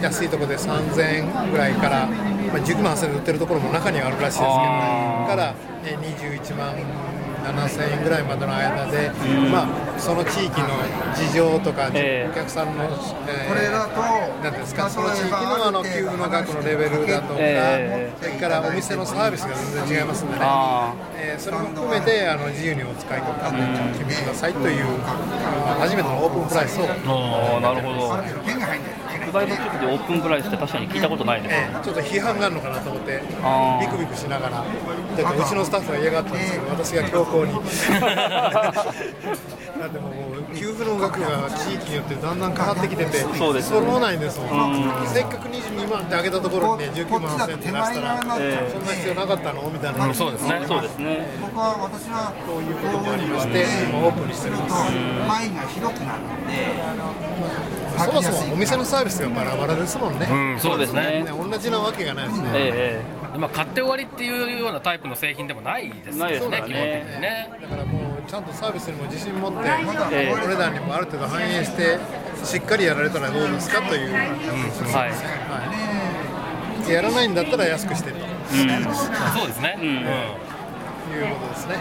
[0.01, 5.53] 安いところで3000円ぐらいから、まあ、19万8000円で売ってるところも中にはあるらしいですけど、から、
[5.85, 6.75] えー、21万
[7.43, 9.11] 7000円ぐらいまでの間で、
[9.51, 10.67] まあ、その地域の
[11.15, 12.29] 事情とか、ええ。
[12.31, 14.01] お客さんの、えーこれだと
[14.41, 23.51] なんですか、その地域のあの給付の額のレベルだとか、えそれからお店のサービスが全然違いますんでね、あえーそれも含めてあの自由にお使い方を
[23.93, 26.85] 決めてくださいという、まあ初めてのオープンプライスを、
[27.61, 28.17] なるほど
[29.31, 31.55] ペンが入んない拡大の時でオープンプライスって確かに聞いたことないです。
[31.55, 33.21] えーちょっと批判があるのかなと思って
[33.81, 34.65] ビクビクしながらだっ
[35.15, 37.53] てうちのスタッフは嫌がったんですけど私が強硬に。
[39.81, 45.07] だってもう急グの額が地域によってだんだん変わってきてて、そうです揃わないんですもん、うん。
[45.07, 49.69] せっかく22万って上げたところにね、19万1000って出したら、えそんな必要なかったの？
[49.71, 50.61] みたいな、うんそうですね。
[50.67, 51.25] そうですね。
[51.41, 54.75] 僕は私はこういうこともありまして、今オープンにしてるんです。
[54.75, 56.77] 範囲が広くなるので
[58.05, 60.27] そもそもお店のサービスがバラバラですもんね。
[60.29, 61.23] うんそうですね。
[61.23, 62.49] ね同じなわけがないですね。
[62.53, 63.01] え
[63.37, 66.37] まあ買って終わりっていうようなタイプの製品でもないですよねね。
[66.37, 67.49] 基本的にね。
[67.61, 69.59] だからもうちゃんとサービスにも自信持って、
[70.11, 71.99] ええお値段にもある程度反映して、
[72.43, 74.27] しっかりやられたらどうですかという、えはい。
[75.09, 75.15] は
[76.87, 78.17] い、やらないんだったら安くしてと。
[78.17, 78.25] いう
[79.35, 79.77] そうですね。
[79.79, 79.85] う
[80.47, 80.50] ん
[81.11, 81.75] ことですね。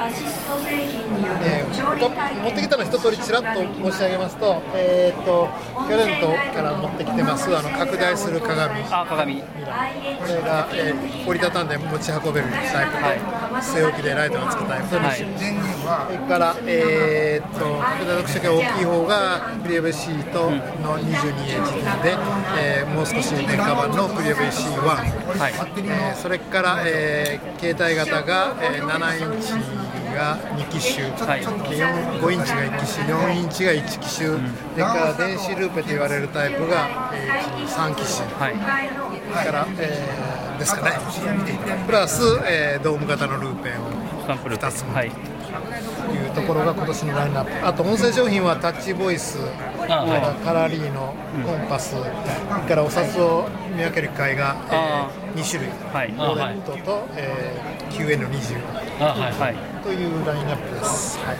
[0.00, 5.48] アシスト製品によえるー持ってきたの一通りちらっと申し上げますと、えー、と
[5.88, 8.80] 去年とから持ってきてますあの拡大する鏡。
[8.90, 9.40] あ鏡。
[9.40, 9.46] こ
[10.28, 13.00] れが、えー折りたたんで持ち運べるタイプで、
[13.60, 14.88] 据え置きでライトがつくタイプ。
[14.88, 22.16] と2種類、電源はそれから、えー、と拡大読者が大きい方がクリエブ C との 22HD で、
[22.58, 25.04] えーもう少し廉価版のクリエブ C1、は
[25.50, 25.52] い。
[25.52, 29.52] えーそれから、えー携帯型が、えー7インチ
[30.14, 34.24] が2機種、はいで4 5インチが1機種、4インチが1機種、そ
[34.76, 38.26] れから電子ルーペと言われるタイプが、えー3機種。
[38.40, 38.54] はい。
[39.44, 40.92] から、えーですかね、
[41.86, 44.56] プラス、えードーム型のルーペをサンプル。
[44.58, 45.12] 2つもはい
[46.08, 49.38] というところが今年のラインナップ、あと音声商品はタッチボイス、
[49.86, 49.86] カ
[50.52, 51.14] ラーリーの
[51.46, 52.10] コンパス、それ
[52.68, 56.14] からお札を見分ける機械が、あえ2種類、はい。
[56.18, 56.36] あはい。
[56.36, 58.60] ロレットと、えー QN20
[59.00, 59.56] あはいはい。
[59.82, 61.18] というラインナップです。
[61.18, 61.36] はい、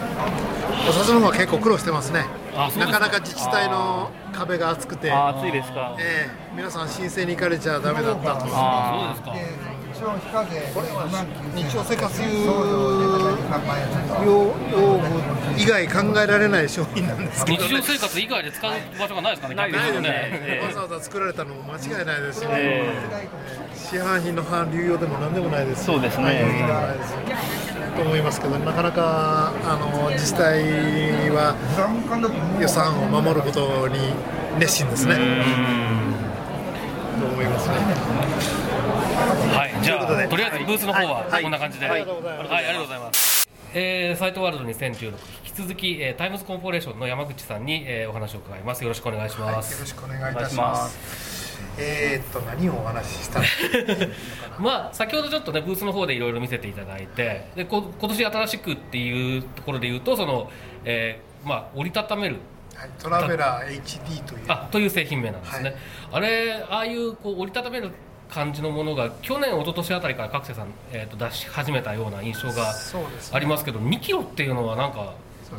[0.89, 2.25] お札の方は結構苦労してますね。
[2.77, 8.45] なかなか自治体の壁が厚くて、あ暑いですかえー皆さん申請に行かれちゃダメだったと。
[8.51, 9.59] あそうですか。
[9.88, 13.87] 一応非課税これは2万9000日常生活用送料で3万円
[14.25, 14.31] 用
[14.71, 21.55] 用具以外考えられない商品なんですけど、日常生活以外で使う場所がないですかねないですねわざわざ作られたの。
[21.55, 22.49] も間違いないですし、ね。
[22.51, 23.27] え
[23.75, 26.25] 市販品の販流用でも何でもないですしそうですね。
[26.25, 27.15] 販用品でもないですし
[27.95, 30.63] と思いますけどなかなかあの自治体
[31.31, 31.55] は
[32.61, 34.13] 予算を守ることに
[34.57, 35.15] 熱心ですね。
[37.19, 38.68] と思いますね。
[39.55, 41.43] はい、じゃあ、とりあえずブースの方ははい。
[41.43, 42.01] こんな感じで、ははい。
[42.01, 42.53] い、ありがとうございます。
[42.53, 43.49] ありがとうございます。
[43.73, 48.83] えー、サイトワールド2016引き続き、えー、タイムズコンポレーションの山口さんに、えー、お話を伺います。
[48.83, 49.79] よろしくお願いしまよす。
[49.79, 51.59] ろしくお願いいたしまます。
[51.77, 53.41] えーっと何をお話しした。
[54.59, 60.51] まあ、先ほどちょっとねブースの方でいろいろ見せていただいてでこ今年新しくっていうところで言うとその、
[60.83, 62.37] えーまあ、折りたためる。
[62.75, 64.39] はい、トラベラー HD という。
[64.47, 65.75] あという製品名なんですね、はい。
[66.13, 67.91] あれああいうこう折りたためる
[68.29, 72.73] 感じのものが去年一昨年あたりから各社さん、えー、と出し始めたような印象が
[73.33, 75.13] ありますけど2キロっていうのはなんか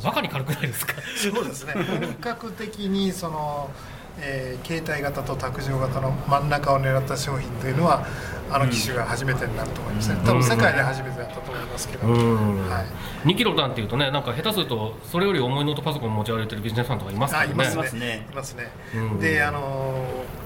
[0.04, 0.94] バカに軽くないですか？
[1.16, 1.74] そうですね。
[1.74, 3.68] 本格的にその、
[4.20, 8.06] えー携帯型と卓上型の真ん中を狙った商品というのは
[8.50, 10.20] あの機種が初めてになると思いますね。
[10.24, 12.06] 多分世界で初めてだったと思いますけど。
[12.06, 12.82] うんは
[13.24, 13.28] い。
[13.28, 18.26] 2キロなんていうとねなんか下手するとそれより重いノートパソコン持ち歩いてるビジネスマンとかいますからねあいますねね。
[18.30, 19.18] いますねうん。
[19.18, 19.96] で、あの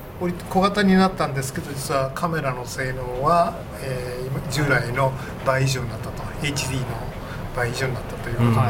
[0.00, 5.12] ー小型になったんですけど実はカメラの性能は、えー今従来の
[5.46, 6.22] 倍以上になったと。
[6.42, 6.86] HD の
[7.56, 8.60] 倍以上になったということで、うん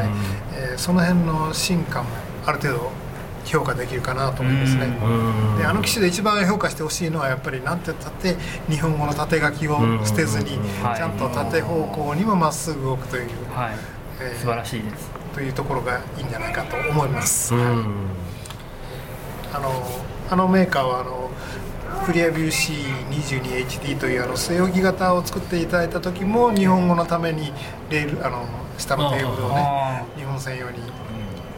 [0.70, 2.08] えーその辺の進化も
[2.46, 2.90] ある程度
[3.44, 4.86] 評価できるかなと思いますね。
[5.02, 8.36] うんであの機種で一番評価してほしいのはやっぱりなんて言ったって
[8.68, 10.96] 日本語の縦書きを捨てずにはい。
[10.96, 13.74] ちゃんと縦方向にもまっすぐ動くという、はい。
[14.20, 15.10] えー素晴らしいです。
[15.34, 17.54] というところがいいんじゃないかと思います。
[17.54, 17.84] うん
[19.52, 19.70] あの
[20.35, 21.31] あのメーカーはあの
[22.07, 22.51] クリアビュー
[23.09, 27.53] C22HD というあの据え置き型を作っていただいた時も日本語のために
[27.88, 28.44] レールあの
[28.77, 30.79] 下のテーブルをねあ日本専用に、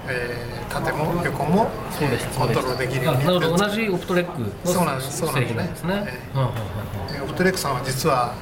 [0.09, 3.57] えー縦も横もそうですえーコントロールできるよあうになるほど。
[3.57, 5.19] 同じオプトレックのそうなんです。
[5.19, 5.85] そうなん製です。
[5.85, 8.35] ねえーオプトレックさんは実は、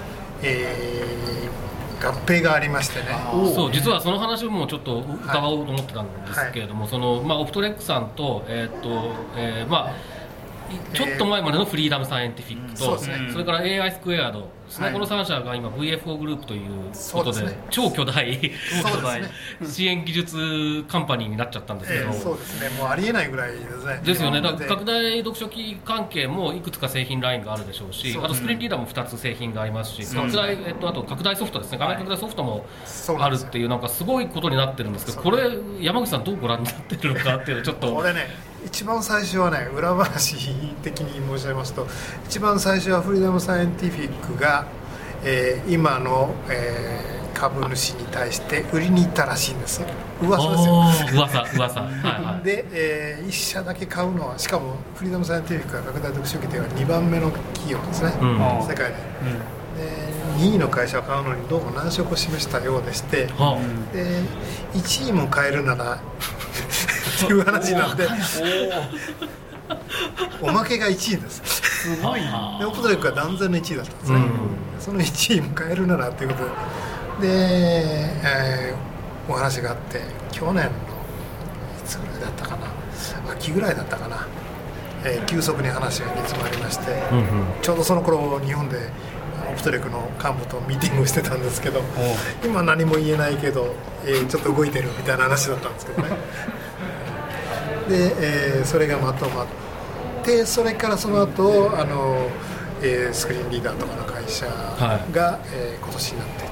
[0.42, 1.64] えー
[2.04, 3.06] 合併がありましてね。
[3.54, 9.94] そう実はその話もちょっと伺おうと思ってたんですけれども、そのまあ、オプトレックさんと,、えーっとえーまあ、い
[10.92, 12.98] ちょっと前までのフリーダムサイエンティフィックと、
[13.32, 18.24] それから AI スクエアドですね、はいこの3社が今 VFO グループということで超巨大
[19.66, 22.68] 支援技術カンパニーになっちゃったんですけど、えーそうですね。
[22.78, 24.00] もうありえないぐらいですね。
[24.04, 24.66] ですよね、だからで。
[24.66, 32.64] 拡大読書機関係もいくつか製品ラインがあるでしょうし、あとスクリーンリーダーも2つ製品がありますし、拡大えっと、あと拡大ソフトですね、画面拡大ソフトも
[33.18, 35.42] あるっていう、なんかすごいことになってるんですけど、これ、
[35.80, 40.50] 山口さん、どうご覧になってるのかっていうのちょっと、これね一番最初はね裏話
[40.82, 41.86] 的に申し上げますと
[42.26, 44.66] 一番最初はフリーダムサイエンティフィックが、
[45.24, 49.82] えー今の、えー株主に対して売りに行ったらしいんです。
[50.22, 51.14] 噂ですよ。
[51.14, 51.80] 噂噂。
[51.82, 51.92] はい
[52.24, 52.44] はい。
[52.44, 58.38] で、え1社だけ買うのはしかもフリーダム・サイエンティフィックが拡大特殊機では2番目の企業ですね、うん。
[58.62, 58.94] 世界で。
[58.94, 63.58] で2位の会社を買うのにどうも難色を示したようでしては
[63.92, 64.22] で
[64.78, 65.98] 1位も買えるならっ
[67.18, 68.08] ていう話なんで。
[70.42, 71.42] おまけが1位です。
[71.84, 72.58] すごいな。
[72.58, 74.80] でオプトレックは断然の1位だったんですね、うん。
[74.80, 76.44] その1位も買えるならということ
[77.22, 77.28] で。
[77.28, 77.34] で、
[78.24, 78.94] えー
[79.26, 80.70] お話があって去年のい
[81.86, 82.66] つぐらいだったかな。
[83.32, 84.26] 秋ぐらいだったかな、
[85.04, 87.26] えー急速に話が煮詰まりまして、うんうん。
[87.62, 88.80] ちょうどその頃日本でオ
[89.54, 91.80] プトレックの幹部とミーティングをしてたんですけど
[92.44, 96.08] 今何も言えないけど、えーちょっと動いてるみたいな話だったんですけどね。
[97.88, 99.46] で、えーそれがまとまっ
[100.24, 102.28] てそれからその後あの、
[102.82, 104.46] えースクリーンリーダーとかの会社
[105.12, 106.44] が、えー今年になって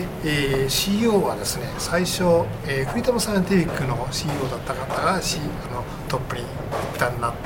[0.00, 2.22] で、えー CEO はですね最初、
[2.66, 5.38] えーフリーダム・サイエンティフィックの CEO だった方が、C、
[5.70, 7.38] あのトップに一旦なって、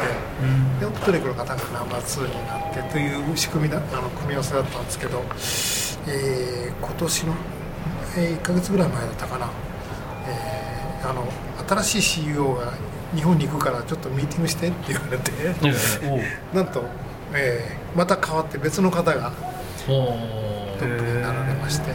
[0.80, 5.22] でトレックの方がナンバー2になってという仕組みだあの組み合わせだったんですけど、
[6.06, 7.34] えー今年の、
[8.16, 9.50] え1か月ぐらい前だったかな、
[10.28, 11.24] えーあの
[11.68, 12.72] 新しい CEO が
[13.14, 15.32] 日本に行くからちょっとミーティングしてって言われて、
[16.54, 16.84] なんと、
[17.34, 19.32] えーまた変わって別の方が
[19.88, 19.92] お
[20.78, 21.90] トップになられまして、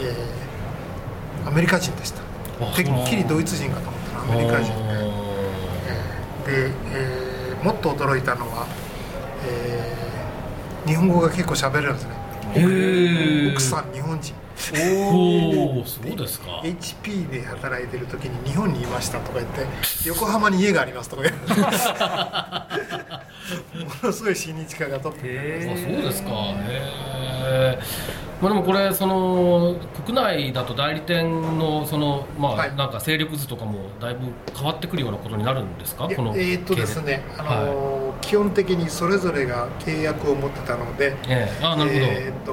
[0.00, 2.22] えーアメリカ人でした。
[2.60, 4.72] あてっきりドイツ人かと思ったらアメリカ人
[6.46, 7.23] で、で、えー
[7.64, 8.66] もっと驚いたのは、
[9.48, 9.94] えー
[10.86, 12.12] 日本語が結構喋れるんですね。
[13.52, 14.34] 奥さん日本人。
[15.10, 16.60] おおそうですか。
[16.62, 19.66] HP で働いてる時に日本にいましたとか言って
[20.06, 21.54] 横浜に家がありますとか言って。
[23.82, 26.28] ものすごい親日家がトップになりまあすそうですか。
[26.30, 27.78] へえ
[28.42, 32.76] まあでもこれその国内だと代理店のそのまあはい。
[32.76, 36.08] なんか勢力図とかもだいぶ変わってくるようなことになるんですか？
[36.14, 41.64] このえーっとですね、あのー基本的にそれぞれが契約を持ってたので、ええ。
[41.64, 42.52] あなるほど、えーっと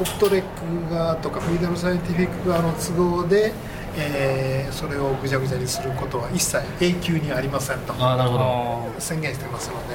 [0.00, 3.52] オプトレック側とかフリーダム・サイエンティフィック側の都合で、
[3.96, 7.94] えーそれをぐちゃぐちゃにすることは一切永久にありませんと。
[7.98, 9.00] あなるほど。
[9.00, 9.94] 宣言してますので。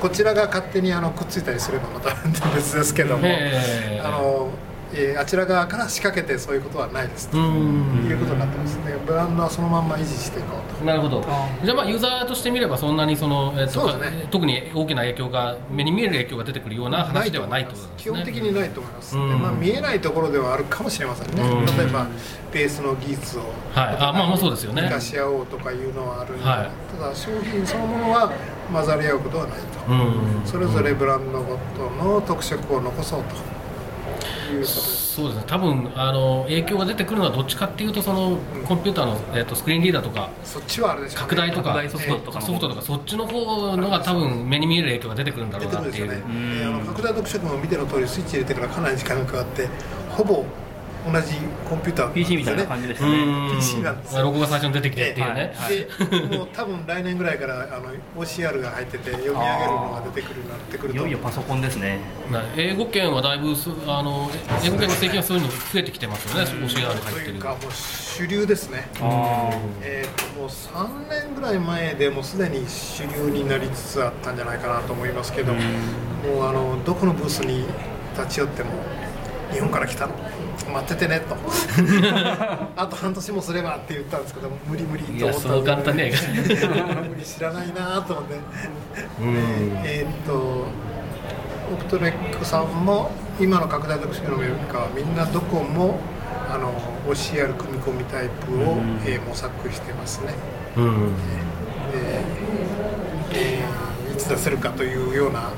[0.00, 2.14] こちらが勝手にあのくっついたりすればまた
[2.54, 4.50] 別ですけども、ええあの
[4.98, 7.36] えーあちら側から仕掛けてそういうことはないですと。
[7.36, 8.76] ういんうことになってます。
[8.76, 10.84] ねブランドはそのまんま維持していこうと。
[10.84, 11.22] なるほど。
[11.64, 14.26] じゃあまあユーザーとして見ればそんなにその、えっとそうね。
[14.30, 18.02] 特に大きな影響が目に見える影響が出てくるような話ではないということですね。
[18.04, 19.28] 基本的にないと思います、うん。
[19.28, 21.66] でまあ、見えないところではあるかもしれませんね、うん。
[21.78, 22.06] 例えば
[22.52, 23.42] ベースの技術を
[23.74, 23.96] はい。
[23.98, 24.82] あまあまあそうですよね。
[24.82, 26.70] 生かし合おうとかいうのはあるんで、はい。
[26.98, 28.32] ただ商品そのものは
[28.72, 30.46] 混ざり合うことはないと、うん。
[30.46, 33.55] それぞれブランドごとの特色を残そうと
[34.46, 35.44] いうことですそうですね。
[35.46, 41.88] 多分あの影響が出てくるのはどっちかっていうとそのコンピューターの、えっとスクリーンリーダーとかそっちはあるでしょう、ね、拡大とか。
[41.88, 45.92] ソフトとかのソフトとかそっちの方のが多分目に見える影響が出てくるんだろ出うなっていう。
[45.94, 49.68] てくるんですよね、拡大特色も見ての通りスイッチ入れてからかなり時間がかかって
[50.10, 50.44] ほぼ
[51.06, 51.36] 同じ
[51.68, 52.14] コンピューターね。
[52.14, 54.22] PC みたいな感じでしたうねん PC なんですよ。
[54.22, 55.54] ロゴが最初に出てきてっていうね、
[56.28, 60.98] でもう多分来年ぐらいからあの OCR が入ってて読み上げるのが出てくるようになってくると。
[60.98, 62.00] いよいよパソコンですね。
[62.30, 64.30] な英語圏はだいぶすあの
[64.64, 67.24] 英語圏の製品はそういうの増えてきてますよね OCR 入ってる。
[67.26, 69.50] というかもう主流ですね、あ
[69.82, 75.60] えーともう3年ぐらい前でもうすでに主流になりつつあったんじゃないかなと思いますけど、も
[76.40, 77.66] うあのどこのブースに
[78.16, 78.70] 立ち寄っても
[79.52, 80.12] 日本から来たの？
[80.72, 81.36] 待っててねと。
[82.76, 86.28] あと半年もすればって言ったんですけど無理無理いと思ったやそう簡単にはいかな
[87.04, 87.08] い。
[87.08, 88.34] 無理知らないなと思って、
[89.84, 90.64] えーっと
[91.72, 95.98] オプトレックさんも今の拡大特殊のメーカーはみんなどこも
[96.48, 96.72] あの
[97.12, 100.32] OCR 組み込みタイプを、えー模索してますね。
[100.76, 100.92] うん。
[100.92, 101.00] で、
[103.32, 105.50] えーいつ出せるかというような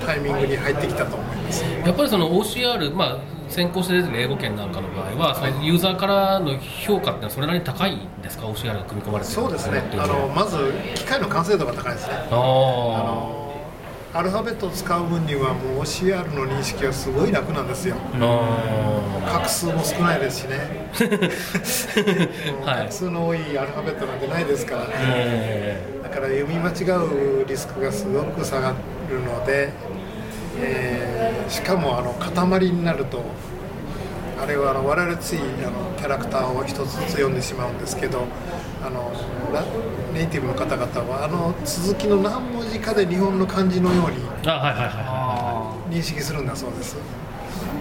[0.00, 1.64] タイミングに入ってきたと思います。
[1.64, 9.82] やっぱりその OCR、まあ、先行して出てる英語圏なんかの場合は、そのユーザーからの評価ってそれなりに高いんですか？OCR が組み込まれてるそうですね。
[9.98, 10.56] あのまず
[10.94, 12.14] 機械の完成度が高いですね。
[12.14, 13.40] ああの
[14.12, 17.94] アルファベットを使う分にはもう OCR の認識はすごい楽なんですよ。
[18.18, 20.90] 画数も少ないですしね。
[22.66, 26.00] 画数の多いアルファベットなんてないですからね、え。
[26.02, 28.74] だから読み間違うリスクがすごく下が
[29.08, 29.72] るので、
[30.62, 33.22] えーしかもあの塊になると
[34.40, 38.22] あれはあの我々ついあのキャラクターを一つずつ読んでしまうんですけど
[38.84, 39.10] あの
[39.52, 39.64] ラ
[40.14, 44.18] ネイティブの方々はあの続きの何文字かで日本の漢字のように
[45.90, 46.96] 認識するんだそうです。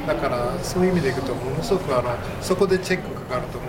[0.07, 2.09] だからそういう意味でいくとものすごくあの
[2.41, 3.59] そこでチェックかかると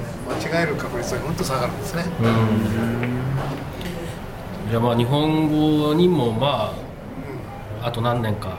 [0.48, 2.04] 間違える確率が本当下がるんですね。
[4.70, 6.72] じゃあまあ日本語にもま
[7.82, 8.56] ああと何年か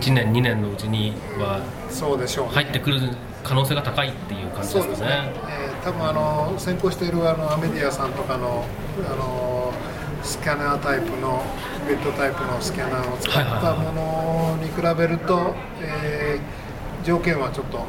[0.00, 2.52] 1年2年のうちにはそうでしょうね。
[2.54, 3.00] 入ってくる
[3.42, 5.08] 可能性が高いっていう感じそうですすね。
[5.08, 8.64] でかね。、えー多分あの先行しているあのアメディアさんとかの
[9.08, 9.72] あの
[10.24, 11.44] スキャナータイプの
[11.86, 17.84] ベッドタイプのスキャナーを使ったものに比べると、えー条件はちょっと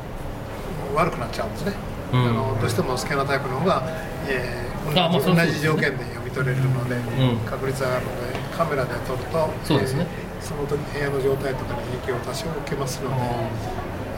[0.93, 1.73] 悪くなっちゃうんですね、
[2.13, 2.19] うん。
[2.19, 3.81] あのどうしてもスキャナータイプの方が、
[4.29, 7.37] えー同じ条件で読み取れるので、ん。
[7.39, 10.05] 確率があるのでカメラで撮るとそうですね。
[10.21, 13.15] えーその時部屋の状態とかに影響を多少受けますので、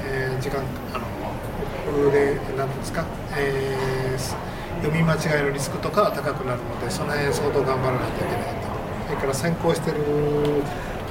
[0.05, 0.63] えー時間
[0.93, 1.05] あの
[1.89, 3.05] これで何ですか、
[3.38, 4.36] えー
[4.80, 8.70] 読み間違いのリスクとかは高くなるのでその辺相当頑張らないといけないと。
[9.07, 9.97] それから先行してる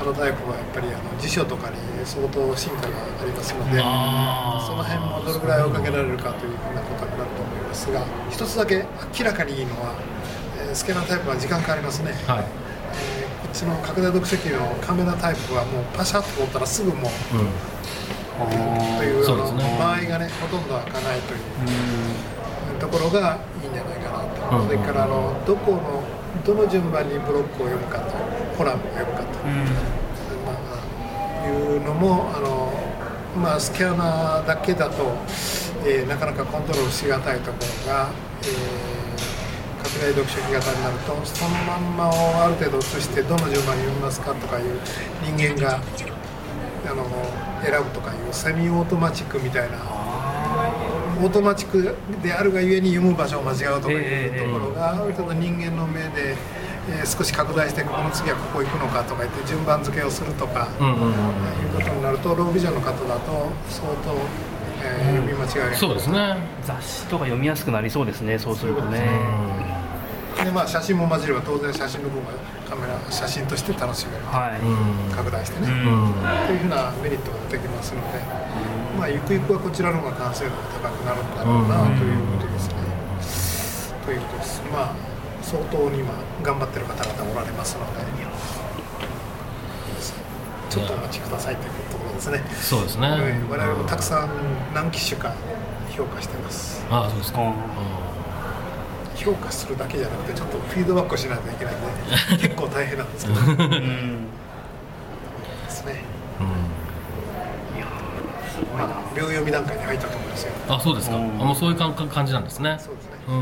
[0.01, 8.87] あのタイプはやっぱりあの辞書とかに相当進化がありますのでその辺もどれぐらい追いかけられるかというふうなことになると思いますが一つだけ
[9.19, 9.93] 明らかにいいのは、
[10.65, 12.45] えースキャナータイプは時間かかりますね、はい。
[13.59, 18.99] えーこっちの拡大読書機のカメラタイプはもうパシャッと撮ったらすぐもううん。
[18.99, 19.65] というそうね。
[19.79, 24.67] 間合いがねほとんど開かないというところがいいんじゃないかなと、うん。
[24.69, 26.03] それからあのどこの
[26.47, 28.15] どの順番にブロックを読むかと
[28.57, 29.39] コラムを読むかと、
[30.47, 30.55] ま
[31.43, 32.73] あ、いうのもあの、
[33.43, 35.17] まあ、スキャナーだけだと、
[35.85, 38.11] えーなかなかコントロールしがたいところが、
[38.43, 39.08] えー
[39.99, 42.13] 拡大読書機型になるとそのまんまを
[42.45, 44.79] ある程度写してどの順番に読みますかとかいう
[45.23, 47.05] 人間があの
[47.65, 49.79] 選ぶとかいうセミオートマチックみたいな
[51.21, 61.11] オートマチックであるがゆえに読む場所を間違うとかいうところが、ある程度人間の目で、えー少し拡大してこの次はここ行くのかとか言って順番付けをするとか、うんうんうん。
[61.11, 61.15] いう
[61.77, 64.17] ことになるとロービジョンの方だと相当、
[64.83, 66.37] えー読み間違いがそうですね。
[66.65, 69.68] 雑誌とか読みやすくなりそうですねそうするとね
[70.45, 72.27] でまあ写真も混じれば当然写真の方が
[72.69, 75.15] カメラ写真として楽しめるはい、うん。
[75.15, 76.15] 拡大してね、うん。
[76.47, 78.21] というふうなメリットが出てきますので、
[78.99, 82.75] まあ、ゆくゆくはこちらの方が完成度が高くなるんだろうなということですね。
[84.07, 84.63] ということです。
[84.73, 85.09] まあ
[85.43, 86.13] 相当に今
[86.43, 88.03] 頑張ってる方々おられますので、
[90.69, 92.43] ちょっとお待ちくださいというところですね。
[92.61, 93.09] そうですね。
[93.09, 94.29] うん我々もたくさん
[94.75, 95.35] 何機種か
[95.91, 96.85] 評価してます。
[96.91, 97.41] ああ、そうですか。
[99.27, 104.27] うん評価するだけじゃなくてちょっとフィードバックをしないといけないんで結構大変なんですけどうん
[105.65, 106.05] ですね。
[106.41, 106.47] うん。
[108.79, 110.53] まあ秒読み段階に入ったと思いますよ。
[110.69, 111.17] あ、そうですか。
[111.17, 112.79] あ、うんもうそういう感感じなんですね。
[112.81, 113.11] そうですね。
[113.29, 113.35] うん。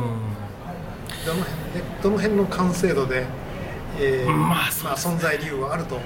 [1.27, 3.27] どの辺でどの辺の完成度で、
[4.01, 6.01] えーまあまあ存在理由があると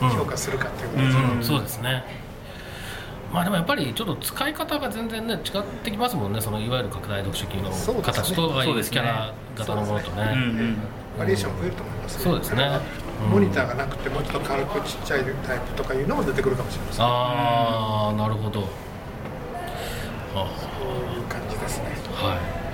[0.00, 1.22] 評価するかということですね。
[1.36, 2.04] うん、そうですね。
[3.32, 6.40] まあでもやっぱりちょっっと使い方が全然ね違ってきますもんね。
[6.40, 10.32] そのいわゆる拡大読書機のそうですね形とああいそうですねキャナー型のものとね。
[10.34, 10.76] うんうん
[11.18, 12.80] バリエーション増えると思います、そうですね
[13.24, 17.04] うんモニターがなくてもうちょっと軽くちっちゃいタイプとかいうのも出てくるかもしれません。
[17.04, 18.66] ああ、なるほど。
[20.34, 21.90] あそういう感じですね。
[22.14, 22.71] はい。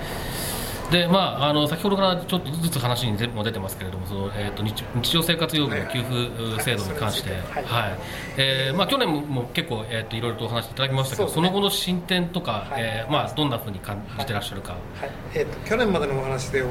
[0.91, 7.63] でまあ、あの先ほどからちょっとずつ話にも出てますけれどもその、えー、と日日常生活用具の給付制度に関して、はい。
[7.63, 7.99] はい。
[8.37, 11.47] えーまあ、去年もも結構、えー、といろいろとお話しいただきましたけどそ,、ね。
[11.47, 12.81] の後の進展とか、はい。
[12.81, 14.73] えーまあ、どんなふうに感じてらっしゃるか。
[14.73, 15.11] はい。
[15.35, 16.65] えー、と去年までのお話でお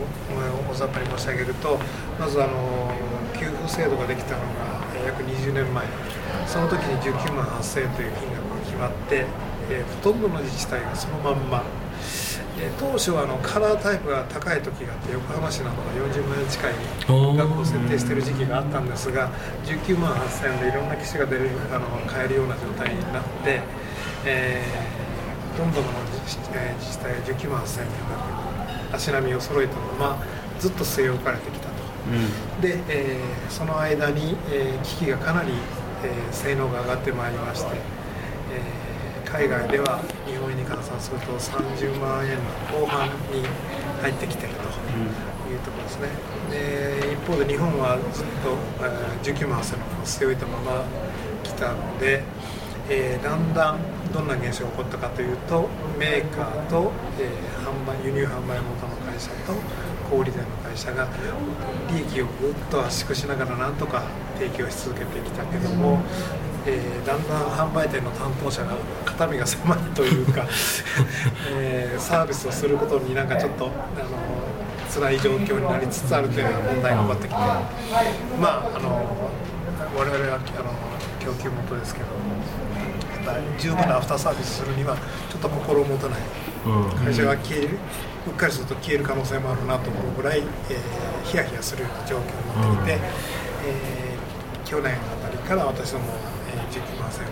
[0.68, 1.78] おざっぱり申し上げると
[2.18, 2.92] まずあの
[3.38, 4.46] 給付制度ができたのが
[4.96, 5.86] えー約20年前。
[6.46, 9.26] その時に19万8000円という金額が決まって、
[9.70, 11.62] えーほとんどの自治体がそのまんま、
[12.60, 16.72] えー当初はあのカラータイプが高い時があって横浜市などが40万円近い
[17.36, 19.30] 額を設定している時期があったんですが
[19.64, 23.60] 19万8000円でいろんな機種が出るあの買えるような状態になって、
[24.24, 24.98] えー
[25.58, 25.88] ほとんどの
[26.24, 28.04] 自治,、えー自治体が19万8000円という
[28.90, 30.22] 額足並みを揃えたまま
[30.60, 31.72] ずっと据え置かれてきたと。
[32.62, 35.50] で、えーその間に、えー機器がかなり、
[36.04, 37.97] えー性能が上がってまいりまして、えー
[39.30, 42.36] 海外では日本円に換算すると30万円
[42.72, 43.44] の後半に
[44.00, 44.60] 入ってきてると
[45.52, 46.08] いうところですね。
[46.50, 50.84] で一方で日本はずっと、えー19万8000の据え置いたまま
[51.42, 52.22] 来たので、
[52.88, 53.78] えーだんだん
[54.12, 55.68] どんな現象が起こったかというと
[55.98, 59.52] メーカーと、えー販売輸入販売元の会社と
[60.10, 61.06] 小売店の会社が
[61.92, 64.02] 利益をぐっと圧縮しながらなんとか
[64.38, 66.00] 提供し続けてきたけども、
[66.66, 68.72] えーだんだん販売店の担当者が
[69.04, 70.44] 肩身が狭いというか、
[71.50, 73.72] えーサービスをすることになんかちょっとあの
[74.92, 77.36] 辛い状況になりつつあるというような問題が起こってきて
[78.40, 79.30] まああの
[79.96, 80.40] 我々はあの
[81.20, 82.06] 去供給元ですけど
[83.58, 84.96] 十分なアフターサービスするには
[85.30, 86.20] ちょっと心もとない
[87.04, 87.78] 会社が消える
[88.26, 90.78] うっかりすると消える可能性もあるなと思うぐらい、えー
[91.28, 93.04] ヒヤヒヤするような状況になってきて、
[93.66, 96.14] えー去年あたりから私どもは、
[96.47, 96.47] えー19万円を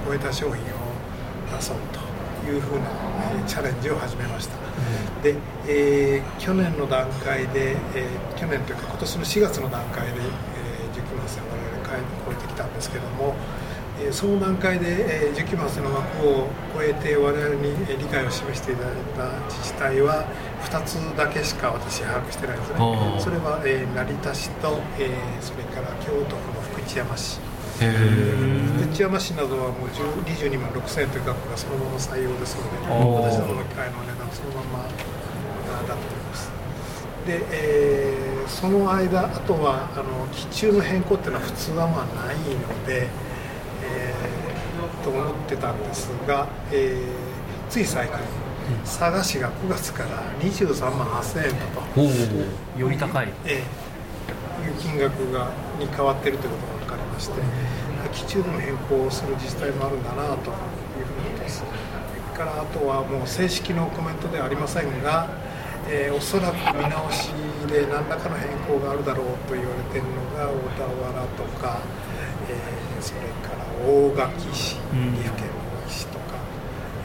[0.07, 0.57] 超えた商品を
[1.53, 2.87] 出そうというふうな、
[3.39, 4.55] えーチャレンジを始めました、
[5.23, 5.35] で、
[5.69, 11.47] えー去年の段階で、えー去年というか今年の4月の段階で、えー19万円を
[11.87, 13.35] 我々超えてきたんですけども、
[14.01, 20.25] えーその段階で、えー19万円の枠を超えて我々にえー理解を示していただいた自治体は
[20.65, 22.77] 2つだけしか私把握してないんですね。
[23.21, 27.39] それは、えー成田市と、えーそれから京都府の福知山市
[27.81, 27.87] へ
[28.83, 32.79] 福知山市などはもう10 22万6000円という額がそのまま採用ですので
[33.29, 36.51] 私どもの機械の値段そのままあだと思います。
[37.27, 43.09] で、えーその間あとはあの機中の変更っていうのは普通はまあないので、
[43.83, 48.17] えーと思ってたんですが、えーつい最近
[48.85, 51.67] 佐賀市が9月から23万8000円だ
[52.77, 55.51] と、より高いえーいう金額が
[55.81, 56.76] に変わっているということが
[57.17, 57.41] まして
[58.13, 61.65] 基中での変更をする自治体もあるんだなというふうに思ってます。
[61.65, 65.29] それからあとはもう正式のコメントではありませんが、
[65.89, 67.33] えーおそらく見直し
[67.67, 71.81] で何らかの変更があるだろうと言われているのが小田原とか、
[72.49, 76.37] えーそれから大垣市岐阜県の大垣市とか、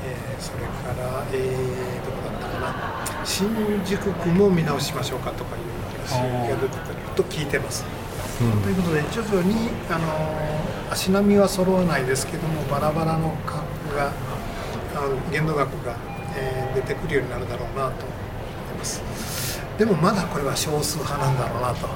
[0.04, 3.48] えーそれから、えーどこだったかな新
[3.86, 5.64] 宿区も見直しましょうかとかいう
[6.12, 7.86] 話が出てたりと聞いてます。
[8.64, 10.62] ということで徐々に、あのー
[10.92, 14.12] 足並みは揃わないですけどもバラバラの価格が
[15.32, 15.96] 限度額が、
[16.36, 18.04] えー出てくるようになるだろうなと思って
[18.78, 19.62] ます。
[19.78, 21.88] でもまだこれは少数派なんだろうなと、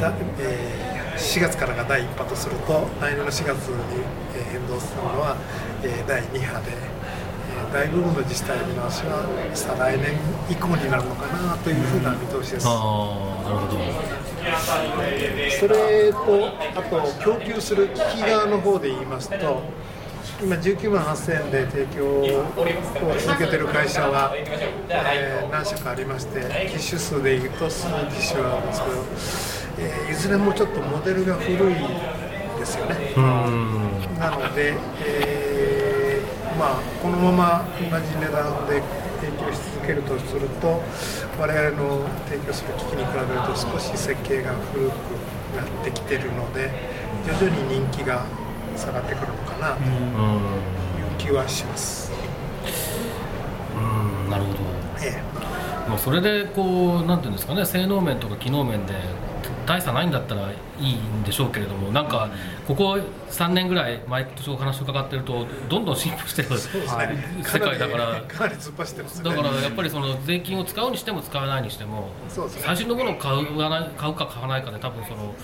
[0.00, 3.74] だえー4月からが第1波とすると来年の4月に、
[4.36, 5.36] えー変動するのは、
[5.84, 9.22] えー第2波で、えー大部分の自治体の見直しは
[9.54, 10.16] 再来年
[10.50, 12.66] 以降になるのかなというふうな見通しです。
[12.66, 14.27] なるほど
[15.58, 19.62] それとあと供給する機器側の方で言いますと
[20.40, 22.44] 今19万8000円で提供を
[23.18, 31.74] 続けてる会社は、えー何社かありまして機種数でいうと数機種はあるんですけど、えーいずれもちょっとモデルが古い
[32.58, 33.12] ですよね。
[34.18, 34.74] なので、
[35.04, 38.82] えーまあ、このまま同じ値段で
[39.48, 40.82] 提供し続けるとすると
[41.38, 44.92] 我々の提供する機器に比べると少し設計が古く
[45.56, 46.70] なってきてるので
[47.26, 48.24] 徐々に人気が
[48.76, 52.12] 下がってくるのかなという気はします。
[53.76, 54.30] うん。
[54.30, 54.58] なるほど。
[55.02, 55.22] え
[55.88, 58.94] もうそれでこうなんていうんですかね性能面とか機能面で
[59.68, 62.30] 大差ないんだったらいいんでしょうけれどもなんか
[62.66, 62.98] ここ
[63.28, 69.28] 3年ぐらい毎年お話を伺ってるとどんどん進歩してる世界だからかなりかなり突っ走ってますね。
[69.28, 75.34] だからやっぱりその税金を使うにしても使わないにしてもそうですね最新のものを買う買わない買うか買わないかで多分その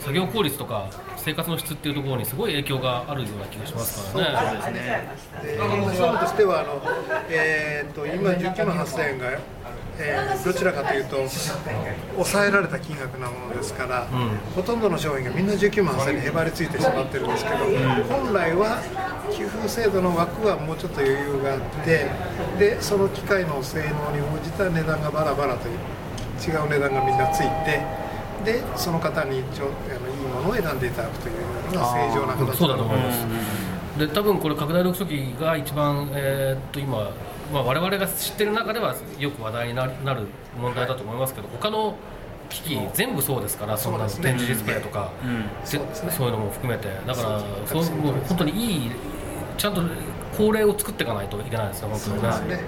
[0.00, 5.08] 作業効率とか生活の質っていうところにすごい影響があるような気がしますからね。
[5.44, 6.82] で私どもとしてはあの、
[7.30, 9.38] えー、と今19万8000円が、
[9.98, 11.16] えーどちらかというと
[12.14, 14.06] 抑えられた金額なものですから、
[14.54, 17.56] ほとんどの商品がみんな19万8000円にへばりついてしまってるんですけど、
[18.08, 18.78] 本来は
[19.32, 22.06] 給付制度の枠はもうちょっと余裕があって
[22.58, 25.74] でその機械の性能に応じた値段がバラバラという
[26.40, 27.82] 違う値段がみんなついて
[28.44, 33.26] でその方にちょあのいいものを選んでいただくというのが正常な形だと思います。
[33.98, 37.10] で多分これ拡大読書機が一番、えーっと今、
[37.52, 39.92] まあ、我々が知ってる中ではよく話題になる
[40.60, 41.94] 問題だと思いますけど他の
[42.50, 45.10] 機器全部そうですからそんな展示ディスプレイとか、
[45.64, 46.10] そうですね。
[46.12, 46.88] そういうのも含めて。
[47.06, 47.84] だからそう。
[47.84, 48.90] そうもう本当にいい
[49.58, 49.82] ちゃんと
[50.36, 52.60] 法令を作っていかないといけないですね本当にね。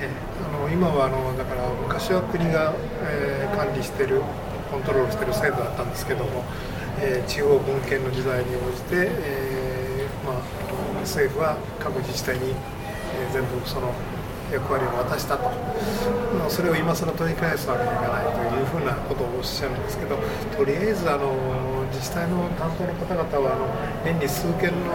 [0.00, 0.10] え
[0.44, 4.20] あの今はあのだから昔は国が、えー管理してる
[4.70, 6.44] コントロールしてる制度だったんですけども、
[7.00, 10.42] えー地方分権の時代に応じて、えーまあ、
[11.00, 12.52] 政府は各自治体に、
[13.14, 13.92] えー全部その
[14.52, 15.42] 役割を渡したと、
[16.38, 20.16] まあ、それを今更取り返すわけにいかないというふうなことをおっしゃるんですけど
[20.56, 21.34] とりあえずあの
[21.90, 23.66] 自治体の担当の方々はあの
[24.04, 24.94] 年に数件の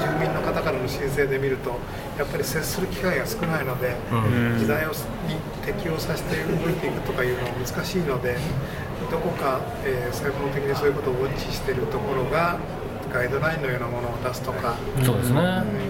[0.00, 1.76] 住民の方からの申請で見ると
[2.16, 3.96] やっぱり接する機会が少ないので、
[4.58, 4.94] 時代をに
[5.66, 8.36] 適応させて動いていくとかいうのは難しいので
[9.10, 12.58] どこか、えー専門的にそういうことをウォッチしているところが
[13.12, 15.40] ガイドラインのようなものを出すとか、そうですね。
[15.40, 15.89] いうい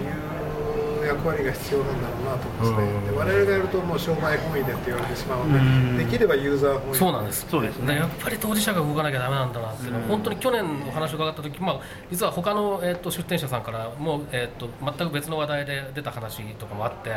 [1.11, 5.97] 役割が必要なんだろうなと思いますね、で我々がやるともう商売本位でって言われてしまうので、うん。
[5.97, 6.95] できればユーザー本位。
[6.95, 7.47] そうなんです。
[7.49, 7.95] そうですね。
[7.95, 17.11] やっぱり当事者が動かなきゃだめなんだなっていうのは、本当に去年お話を伺った時、まあ、実は他のえっと出店者さんからも、えっと全く別の話題で出た話とかもあって、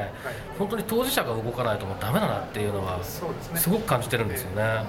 [0.58, 3.22] 本当に当事者が動かないともうだめだなっていうのはす
[3.68, 4.82] ごく感じてるんですよね。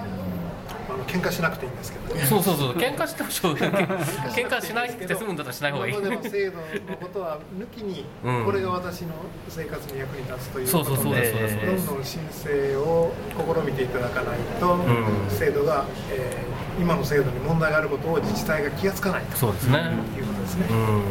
[0.88, 2.22] あの喧嘩しなくていいんですけどね。
[2.24, 2.72] そうそうそう。
[2.76, 5.92] 喧嘩してもしい喧嘩しなくて済むんだったらしない方がいい。
[5.92, 8.44] 今までの制度のことは抜きに、うん。
[8.44, 9.14] これが私の
[9.48, 14.86] 生活に役に立つということそうそうそうでどんどん申請を試みていただかないと、ん。
[15.30, 19.36] 制度が、えー今の制度に問題があることを自治体が気がつかないと。
[19.36, 19.78] そうですね。
[19.78, 20.66] いうことですね。
[20.70, 21.02] うん。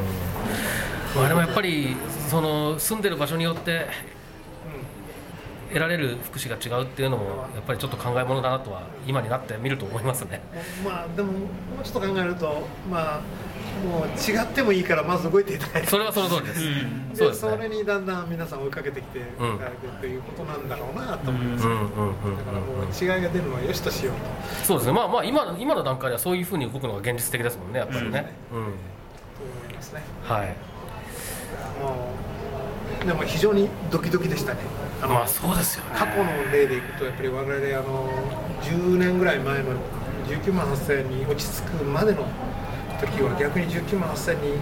[1.15, 1.95] まあ、でもやっぱり
[2.29, 3.87] その住んでる場所によって
[5.75, 10.41] 得られる福祉が違うっていうのもやっぱりちょっと考えものだなとは今になってみると思いますね。
[10.85, 11.39] まあでもも
[11.81, 13.21] うちょっと考えるとまあ
[13.85, 16.61] もう違ってもいいからまず動いていただいてそれはその通りです。
[16.61, 16.71] で
[17.13, 17.51] そうですね。
[17.51, 24.93] それにだんだん皆さん追いかけてきていただくということなんだろうなと思います、うんうんうんうんだからもう違いが出るのはよしとしようとそうですね。
[24.93, 27.79] まあまあ今の今の段階ではそういうふうに動くのが現実的ですもんね。
[27.79, 28.31] やっぱりね。
[28.53, 28.59] うん。
[28.59, 28.71] 思
[29.69, 30.01] いますね。
[30.23, 30.55] はい。
[31.81, 32.13] も
[33.03, 34.59] うでも非常にドキドキでしたね。
[35.01, 35.91] あのまあそうですよね。
[35.95, 38.09] 過去の例でいくとやっぱり我々あの
[38.61, 39.71] 10年ぐらい前の
[40.27, 42.25] 19万8000に落ち着くまでの
[42.99, 44.53] 時は逆に19万8000に、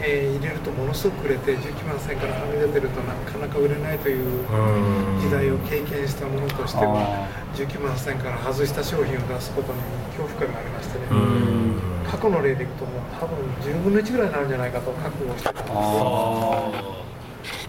[0.00, 5.20] えー入れるとものすごく売れて19万8000からはみ出てるとなかなか売れないといううん。
[5.20, 9.80] 時代を経験したものとしては19万8000から外した商品を出すことに
[10.16, 11.04] 恐怖感がありましてね。
[11.10, 11.80] うん。
[12.10, 17.03] 過去の例でいくともう多分10分の1ぐらいになるんじゃないかと覚悟をしてたんです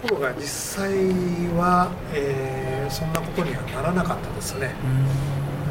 [0.01, 0.41] ところが実
[0.81, 0.89] 際
[1.57, 4.75] は、えーそんなことにはならなかったですね。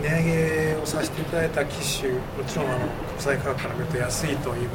[0.03, 2.81] 値上げをさせていただいた機種、もちろんあの
[3.15, 4.69] 国際価格から見ると安いという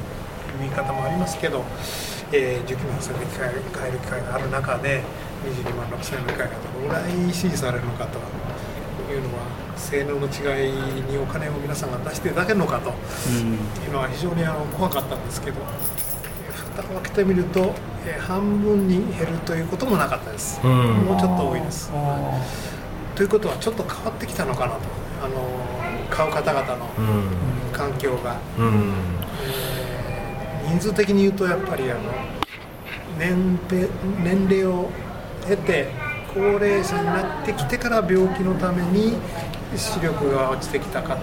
[0.60, 1.64] 言い方もありますけど、
[2.32, 5.04] えー、19万8000円で買える買える機会がある中で、
[5.44, 8.20] 22万6000円の機会がどのぐらい支持されるのかと
[9.12, 9.44] いうのは、
[9.76, 10.72] 性能の違い
[11.12, 12.94] にお金を皆さんが出していただけるのかとい
[13.90, 15.58] うのは非常にあの怖かったんですけど、
[16.80, 17.74] えー蓋を開けてみると、
[18.06, 20.60] えー半分に減るということもなかったです。
[20.64, 20.72] うん
[21.06, 21.92] もうちょっと多いです。
[23.16, 24.80] ということはちょっと変わってきたのかなと、
[25.24, 25.36] あの
[26.10, 27.24] 買う方々のうん。
[27.74, 28.94] 環境が、うん。
[29.44, 32.02] えー人数的に言うとやっぱりあの
[33.18, 33.90] 年齢
[34.24, 34.88] 年齢を
[35.48, 35.88] 経て
[36.32, 39.18] 高齢者になってきてから病気のために
[39.76, 41.18] 視力が落ちてきた方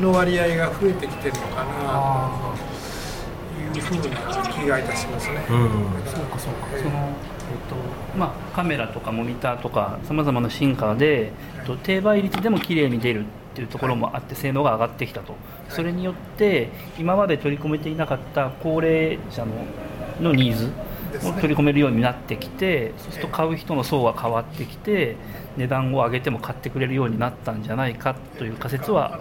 [0.00, 1.70] の割合が増えてきてるのかな
[2.58, 2.69] と
[3.78, 4.02] いうふうな
[4.48, 5.44] 気がいたしますね。
[5.48, 5.68] うん。
[6.06, 7.76] そうかそうかその、えっと
[8.16, 15.34] まあ、カメラとかモニターとかさまざまな進化で、えっと低倍率でも綺麗に出るっていうところもあって性能が上がってきたと
[15.68, 19.52] それによって今まで取り込めていなかった高齢者の
[20.20, 20.70] のニーズ
[21.26, 25.16] を取り込めるようになってきてそうすると買う人の層が変わってきて
[25.56, 29.20] 値段を上げても買ってくれるようになったんじゃないかという仮説あは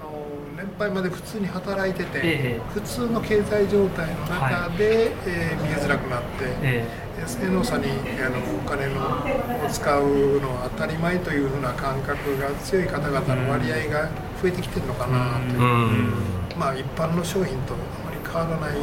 [0.79, 2.61] の年配まで普通に働いてて、ええ。
[2.73, 6.27] 普通の経済状態の中で、えー見えづらくなって、
[6.63, 6.85] え
[7.27, 7.85] 性能差に
[8.25, 14.09] あのお金のを使うのは当たり前というふうな感覚が強い方々の割合が
[14.41, 16.13] 増えてきてるのかなという、うん。
[16.57, 18.79] まあ一般の商品とあまり変わらない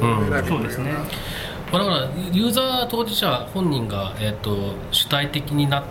[0.00, 0.92] うん選びというような、そうですね。
[1.72, 5.82] まあ、だからユーザー当事者本人が、えー、と主体的にな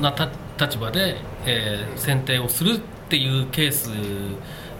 [0.00, 0.28] なた
[0.58, 3.90] 立場で、えー選定をするっていうケース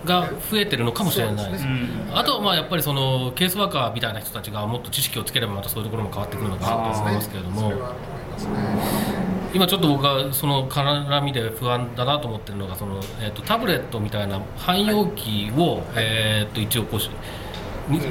[0.04, 1.64] が増えてるのかもしれないです。
[1.64, 7.76] うんあとはまあやっぱりそのケースワーカーみたいな人たちがもっと知識をつければまたそういうところも変わってくるのかなと思いますけれどもね。
[9.54, 17.00] 今ちょっと僕はその絡みで不安だなと思ってるのがその、えー、とタブレットみたいな汎用機を、えー、と一応こう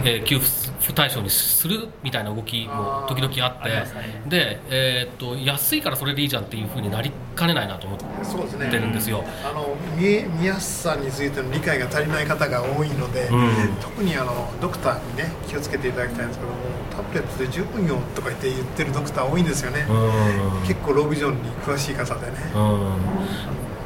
[0.04, 3.86] えー給付対象にするみたいな動きも時々あってね。
[4.28, 8.06] で、えー、と安いからそれでいいじゃんっていうふうになりかねないなと思って
[8.78, 9.24] るんですよ。
[9.44, 13.52] あの見え見やすさについての理解が足りない方が多いので、うん。
[13.80, 16.58] 特にあのドクターにね気をつけていただきたいんですけども
[16.96, 20.68] タブレットで十分よとか言って言ってるドクター多いんですよね、うん。
[20.68, 22.98] 結構ログジョンに詳しい方でね、うん、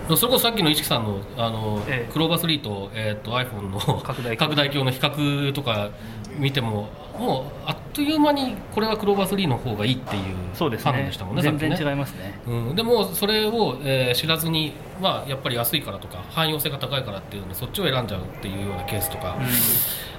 [0.08, 2.12] それこそさっきの市木さんのあの、ええ。
[2.12, 5.90] クローバー3と,、えー、と iPhone の拡大鏡鏡の比較とか
[6.38, 10.92] 見てももうあっという間にこれはクローバー3の方がいいっていうそうですね。
[10.92, 11.92] 判断でしたもんね全然さっきね。
[11.92, 12.40] 違いますね。
[12.46, 19.38] うん、でもそれを、えー知らずに、まあ、やっぱり安いからとか汎用性が高いからっていうのでそっちを選んじゃうっていうようなケースとか、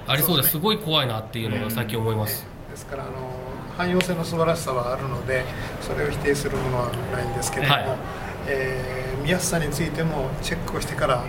[0.07, 2.47] ありそうですすごい怖いなっていうのが最近思います。
[2.71, 3.13] ですからあの
[3.77, 5.45] 汎用性の素晴らしさはあるので
[5.81, 11.25] それを否定するものはないんですけれども、はいえー見やすさについてもチェックをしてから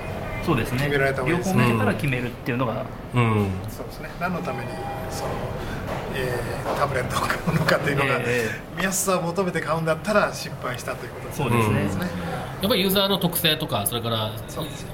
[0.46, 0.78] そうですね。
[0.78, 1.64] 決められた方がいい両ですね。
[1.64, 3.48] 方見てから決めるっていうのがうん。
[3.70, 4.10] そうですね。
[4.20, 4.70] 何のために
[5.10, 5.32] その、
[6.16, 11.84] えータブレットを買うのかというのが、え見やすさを求めて買うんだったら失敗したということですそうですね。
[11.86, 12.08] ですね
[12.62, 14.32] やっぱりユーザーの特性とかそれから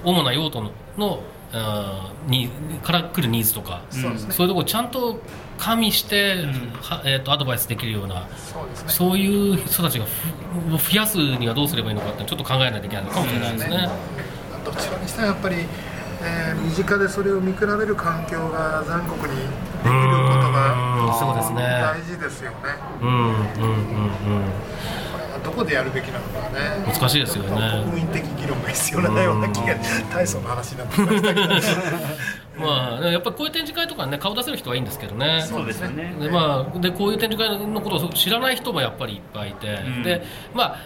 [0.04, 1.24] 主な用途のの
[2.28, 2.50] に
[2.84, 4.18] から来るニーズとか、そうね。
[4.18, 5.20] いうところをちゃんと
[5.58, 6.44] 加味して、
[6.82, 8.92] はえー、とアドバイスできるようなそうですね。
[8.92, 10.06] そういう人たちが
[10.78, 13.90] ふ増やすにはどうすればいいのかってちょっと考えないといけないのかもしれないですね。
[14.66, 15.56] どちらにしてもやっぱり、
[16.24, 19.48] えー身近でそれを見比べる環境が残酷にできる
[19.84, 20.54] ことうん。
[20.54, 21.62] がそうですね。
[21.62, 22.58] 大事ですよね。
[23.02, 23.44] うんうんうんうん
[25.44, 26.86] どこでやるべきなのかね。
[26.86, 27.84] 難しいですよね。
[27.86, 29.76] 国民的議論が必要なような気が
[30.14, 31.48] 大層な話になってきましたけど。
[32.66, 35.44] まあやっぱりこういう展示会とかね顔出せる人はいいんですけどね。
[35.48, 36.14] そうですよね。
[36.20, 40.04] でまあ、でこういう展示会のことを知らない人もやっぱりいっぱいいて、ん。
[40.04, 40.24] で
[40.54, 40.80] まあ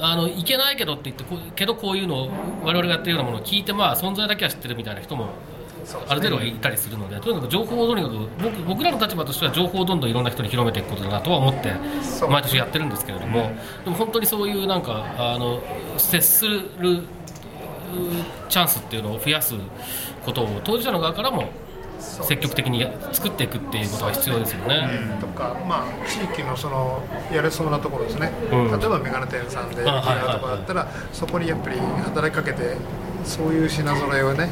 [0.00, 2.30] あのいけないけどって言ってけどこういうのを
[2.64, 5.28] 我々がやってるようなものを聞いて、まあ、存在だけは知ってるみたいな人も
[6.08, 11.72] ある程度はいたりするのでとにかく情報をとにかく僕僕らの立場としては情報をどんどんいろんな人に広めていくことだなとは思って
[12.28, 13.50] 毎年やってるんですけれども、
[13.84, 15.62] でも本当にそういうなんかあの
[15.98, 17.02] 接するう
[18.48, 19.54] チャンスっていうのを増やす
[20.24, 21.50] ことを当事者の側からも
[22.00, 24.88] 積極的に作っていくっていうことが必要ですよね。
[25.20, 27.02] とか、まあ、地域のその
[27.32, 28.80] やれそうなところですね、うん。
[28.80, 32.76] 例えばメガネ店さんで、ところだったら、そこにやっぱり働きかけて、
[33.24, 34.48] そういう品揃えをね、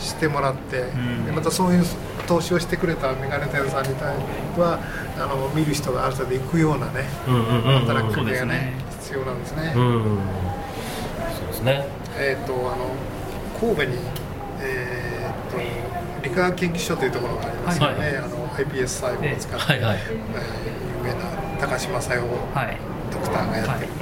[0.00, 1.26] してもらって、ん。
[1.26, 1.84] でまたそういう
[2.26, 4.20] 投資をしてくれたメガネ店さんに対し
[4.54, 4.78] ては、
[5.16, 7.86] あの見る人がある程度行くようなね、うんうんうんうん。
[7.86, 9.72] 働きかけがねね、必要なんですね。
[9.76, 10.18] うん。
[11.38, 11.86] そうですね。
[12.16, 12.90] えー、とあの
[13.60, 13.98] 神戸に、
[14.60, 15.58] えー、と
[16.22, 18.16] 理化学研究所というところがありますよね、はい。
[18.16, 19.98] あの iPS 細胞を使って、はいはい。
[19.98, 21.26] えー有名な
[21.60, 22.24] 高島さよ
[22.54, 22.76] はい。
[23.10, 23.92] ドクターがやってる、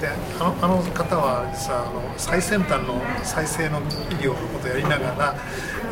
[0.00, 0.08] で
[0.40, 3.82] あのあの方は実はあの最先端の再生の医
[4.22, 5.34] 療のことをやりながら、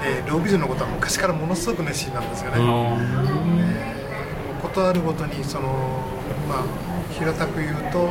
[0.05, 2.57] えー、ロービジョンのことは昔からものすごく熱心なんですよね。
[4.63, 5.69] ことあるごとにその、
[6.49, 6.65] まあ、
[7.13, 8.11] 平たく言うと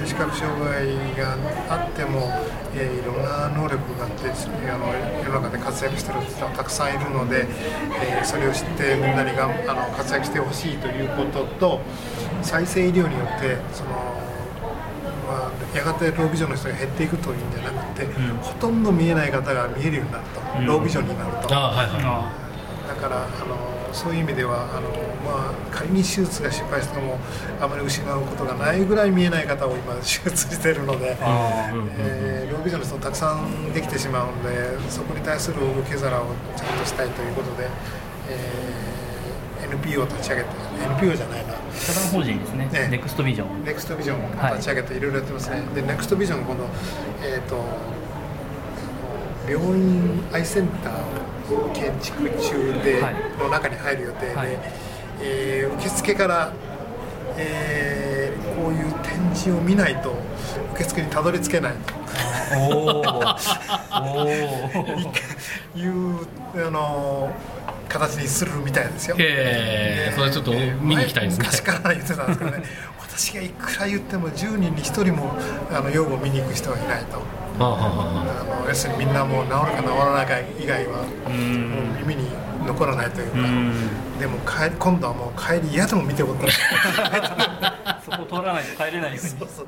[0.00, 1.36] えー視覚障害が
[1.68, 2.30] あっても、
[2.74, 4.86] えーいろんな能力があってあの
[5.22, 7.46] 世の中で活躍してる人はたくさんいるので、
[8.02, 11.80] えーそれを知ってみんなにがんあの活躍してほしいということと
[12.42, 14.19] 再生医療によってその、まあ、
[15.74, 18.06] やがてロービジョンの人が減っていくというんじゃなくて、
[18.42, 20.66] ほとんど見えない方が見えるようになると、うん。
[20.66, 21.54] ロービジョンになると。
[21.54, 22.02] あはいはい。
[22.04, 22.32] あ
[22.88, 23.56] だからあの
[23.92, 24.88] そういう意味ではあの、
[25.24, 27.18] まあ、仮に手術が失敗しても
[27.60, 37.68] あまり失うことがないぐらい見えない方を今手術しているので、あえーロービジョンの人もたくさんできてしまうのでそこに対する受け皿をちゃんとしたいということで、
[38.28, 38.99] えー
[39.70, 40.48] NPO を立ち上げて
[40.84, 41.54] NPO じゃないな。
[41.74, 42.68] 社団法人ですね。
[42.72, 42.88] ね。
[42.90, 43.64] ネクストビジョン。
[43.64, 46.64] ネクストビジョンを立ち上げていろいろやってますね、でネクストビジョン今度、
[47.22, 47.64] えー、と
[49.48, 53.14] 病院アイセンターを建築中で、はい。
[53.38, 54.48] の中に入る予定で、はい。
[55.22, 56.52] えー受付から、
[57.36, 58.20] えー
[58.60, 60.14] こういう展示を見ないと
[60.74, 62.00] 受付にたどり着けないと。
[65.74, 67.32] いうあの
[67.90, 69.16] 形にするみたいですよ。
[69.18, 71.44] へえ、それちょっと見に行きたいですね。
[71.44, 72.62] 昔から言ってたんですけどね。
[73.02, 75.34] 私がいくら言っても10人に1人も
[75.70, 77.18] あの用語を見に行く人はいないと。
[77.62, 78.62] はあはあはあ。
[78.62, 81.70] の要するにみんなもう治るか治らないか以外はうん。
[81.70, 82.28] もう耳に
[82.66, 84.18] 残らないというかうん。
[84.18, 86.44] でも帰り今度はもう帰り嫌でも見てこと。
[86.44, 86.52] な い
[88.04, 89.18] そこ通らないと帰れないように。
[89.18, 89.66] そうそう。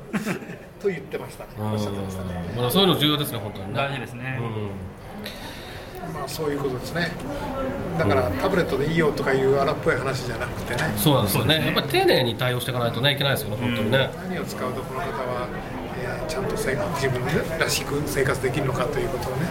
[0.81, 2.69] と言ってましたおっしゃってましたね。
[2.71, 3.73] そういうの重要ですね本当にね。
[3.75, 4.39] 大事ですね。
[4.39, 4.69] うん
[6.13, 7.11] まあそういうことですね。
[7.97, 10.93] だからタブレットでいいよとかいう荒っぽい話じゃなくてね。
[10.97, 11.65] そうなんですよね。
[11.65, 14.09] やっぱり丁寧に対応していかないとねいけないですよね本当にね。
[14.29, 15.47] 何を使うとこの方は、
[16.01, 17.21] えーちゃんと生活自分
[17.59, 19.45] らしく生活できるのかということをね、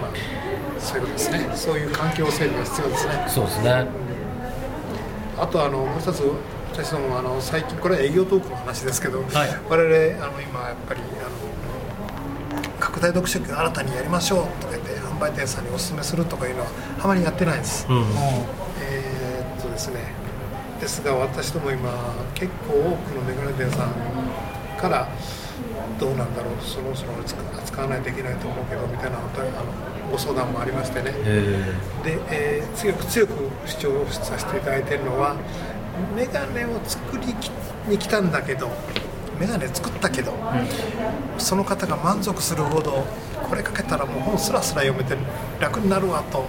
[0.00, 0.10] まあ
[0.78, 1.50] そういうことですね。
[1.54, 3.24] そういう環境整備が必要ですね。
[3.28, 3.86] そうですね。
[5.36, 6.22] あとあのもう一つ
[6.72, 9.28] 私どもあの最近これは営業トークの話ですけど、はい。
[9.68, 11.30] 我々あの今やっぱりあの
[12.98, 16.68] 拡大読書機を新たにやりましょうとか言って販売店さんにお勧めするとかいうのは
[17.00, 17.98] あまりやってないんです、うん。
[18.82, 20.12] えーっとですね。
[20.80, 21.90] ですが私ども今
[22.34, 23.92] 結構多くのメガネ店さん
[24.80, 25.08] から
[25.98, 26.54] どうなんだろう。
[26.60, 29.28] そろそろ扱扱わないといけないと思うけどみたいなあの
[30.10, 31.12] ご相談もありましてね。
[31.14, 33.32] えで、えー強く強く
[33.64, 35.36] 主張させていただいているのは
[36.16, 37.34] メガネを作り
[37.88, 38.70] に来たんだけど
[39.38, 40.32] メガネ作ったけど、
[41.38, 43.06] その方が満足するほど
[43.48, 45.16] これかけたらもう本スラスラ読めて
[45.60, 46.44] 楽になるわと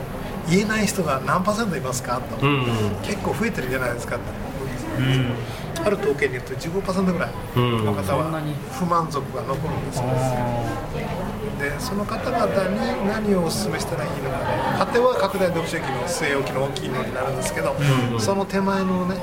[0.49, 2.65] 言えない人が何パーセントいますかと、うん。
[3.03, 4.25] 結構増えてるじゃないですかって
[4.99, 5.85] うん。
[5.85, 10.65] ある統計によると15%ぐらいの方はに不満足が残るんですよ、あ
[11.57, 14.45] でその方々に何をお勧めしたらいいのかね。
[14.77, 17.75] 果ては拡大読書機の据え置きの大きいのになるんですけど、
[18.19, 19.15] その手前のね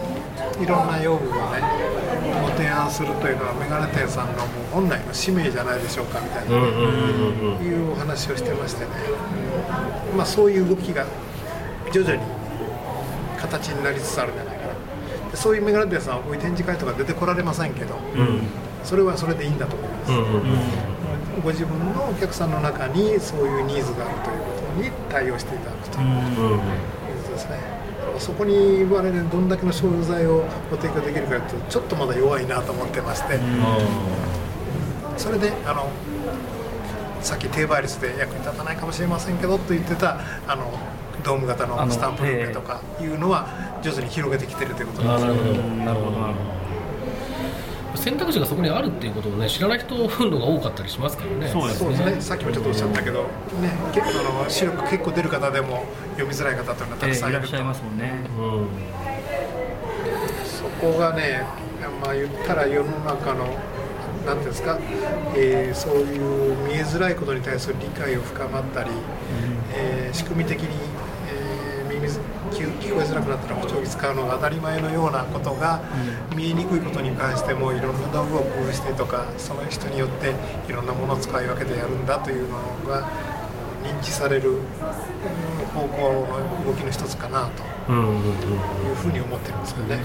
[0.62, 1.85] いろんな用具をねご
[2.56, 8.90] 提案するというのはメガネ店さんのもう本来の使命じゃないでしょうかみたいな、いうお話をしてましてね、
[10.16, 11.06] まあ、そういう動きが
[11.92, 12.20] 徐々に
[13.38, 14.72] 形になりつつあるんじゃないかな。
[15.30, 17.94] でそういうメガネ店さんはこういう展示会とか出てこられませんけど、
[18.84, 20.12] それはそれでいいんだと思います、
[21.42, 26.00] ご自分のお客さんの中にそういうニーズがあるということに対応していただくと。
[26.00, 27.05] いうこと
[27.36, 27.58] ですね、
[28.18, 33.38] そこに我々どんだけの商材をご提供できるかというとちょっとまだ弱いなと思ってまして、
[35.16, 35.90] それであの
[37.20, 40.72] さっき低倍率で役に立たないかもしれませんけどと言ってたあの
[41.22, 43.48] ドーム型のスタンプルームとかいうのは
[43.82, 45.34] 徐々に広げてきてるということなんですよ。
[45.34, 46.55] なるほどなるほどなるほど
[47.96, 51.48] 選択肢がそこにあるっていうことをね知らない人の方が多かったりしますからね。
[51.52, 53.28] そうですそうですね、さっきもちょっとおっしゃったけど、ね、
[53.92, 58.12] 結構あの視力結構出る方でも読みづらい方というのはたえくさんいると、ーいらっしゃいますもんね。
[58.38, 58.68] うん。
[60.44, 61.44] そこがね、
[62.02, 63.46] まあ、言ったら世の中の、
[64.26, 64.78] なんていうんですか、
[65.34, 68.90] えーそういう見えづらいことに対する理解を深まったり、
[69.74, 75.80] えー仕組み的に、えー耳ず聞聞こえづらくなったら補聴器使うのが当たり前のようなことが、
[76.34, 80.34] 見えにくいことに関してもいろんな道具を工夫してとかその人によって
[80.68, 83.08] いろんなものを使い分けてやるんだというのが
[83.82, 84.60] 認知されるうん
[85.76, 87.62] 方向の動きの一つかなと。
[87.86, 90.00] いうふうに思ってるんですよね。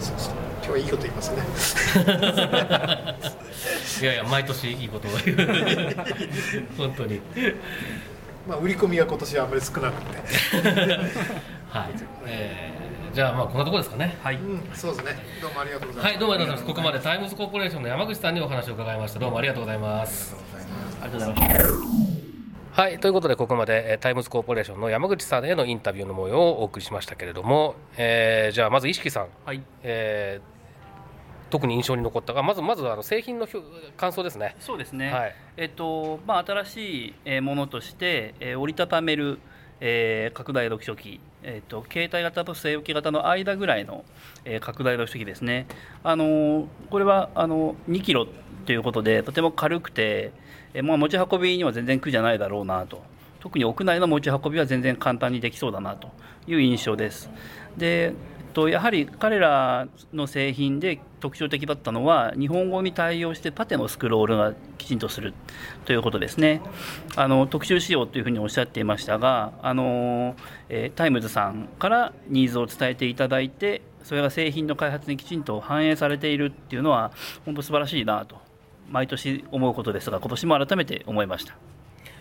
[0.00, 1.42] そうそう今日はいいこと言いますね。
[4.02, 5.38] いやいや毎年いいことを言う
[6.76, 7.20] 本当に
[8.46, 10.18] まあ売り込みが今年はあまり少なくて、
[11.70, 11.90] はい、
[12.26, 12.84] えー
[13.14, 14.34] じゃあまあこんなところですかねはい。
[14.34, 15.12] うん、そうですね。
[15.40, 16.06] どうもありがとうございます。
[16.06, 20.34] はいどうもありがとうございますここまでタイムズコーポレーションの山口さんにお話を伺いましたどうもありがとうございます
[21.00, 21.72] ありがとうございます。
[22.72, 29.62] はいということでここまでえータイムズコーポレーションの山口さんへのインタビューの模様をお送りしましたけれども、えーじゃあまず石木さん、はい。
[29.84, 30.53] えー
[31.50, 33.60] 特に印象に残ったがまずまずあの製品の評
[33.96, 35.12] 感想ですねそうですね。
[35.12, 39.38] はいえっとまあ新しいえーものとして、えー折りたためる、
[39.80, 41.20] えー拡大読書機。
[41.42, 44.04] えっと携帯型と据え置き型の間ぐらいの、
[44.44, 45.66] えー拡大読書機ですね。
[46.02, 48.26] あのーこれはあの2キロ
[48.66, 50.32] ということでとても軽くて、
[50.72, 53.02] えーまあ持ち運びには全然苦じゃないだろうなと。
[53.40, 56.08] 特に屋内の持ち運びは全然簡単にできそうだなと
[56.46, 57.28] いう印象です。
[57.76, 58.14] で、
[58.54, 65.32] と、やはり彼らの製品で特徴的だったのは日本語に対応してパテのスクロールがきちんとする
[65.86, 66.60] ということですね。
[67.16, 70.36] あの特集仕様というふうにおっしゃっていましたが、あの
[70.68, 77.10] えータイムズさんからニーズを伝えていただいて、それが製品の開発にきちんと反映されているっていうのは
[77.46, 78.36] 本当素晴らしいなと
[78.90, 81.54] 毎年思うことですが、今年も改めて思いました。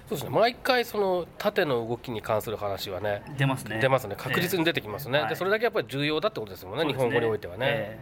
[0.08, 3.80] そうですね毎回その縦の動きに関する話はね出ますね。
[3.82, 8.00] 出ますね確実に出てきますね、はいでそれだけやっぱり重要だってことですもんね日そうです本語においてはね、え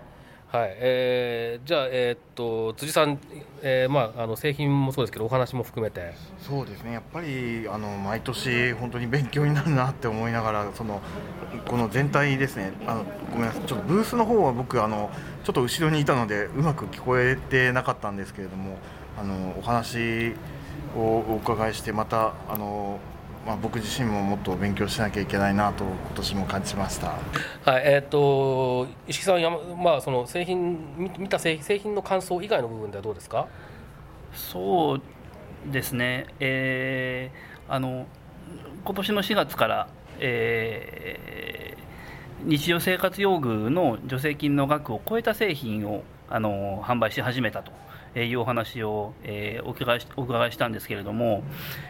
[0.51, 0.75] はい。
[0.79, 3.17] えーじゃあ、えーっと辻さん、
[3.61, 6.13] えーまあ、あの製品もそうですけどお話も含めて。
[6.39, 6.91] そうですね。
[6.91, 11.01] やっぱりあの毎年本当に勉強になるなって思いながらその
[11.67, 12.73] この全体ですね。
[12.85, 13.63] あのごめんなさい。
[13.65, 15.09] ちょっとブースの方は僕あの
[15.45, 18.77] ちょっと後ろにいたのでうまく聞こえてなかったんですけれども
[19.17, 20.35] あのお話
[20.97, 22.99] をお伺いしてまたあの、
[23.45, 27.07] まあ、僕自身ももっと勉強しなきゃいけないなと今年も感じました。
[27.65, 33.47] はいえーっと石木さんやま、まあ、その製品見見た製製品の感想以外の部分ではどうですか？
[34.33, 35.01] そう
[35.71, 38.05] ですね、えーあの
[38.83, 39.87] 今年の4月から、
[40.19, 41.81] えー
[42.43, 47.71] 日常生活用具の助成金の額を超えた製品をあの販売し始めたと
[48.15, 51.43] いうお話を、えーお伺いしお伺いしたんですけれども、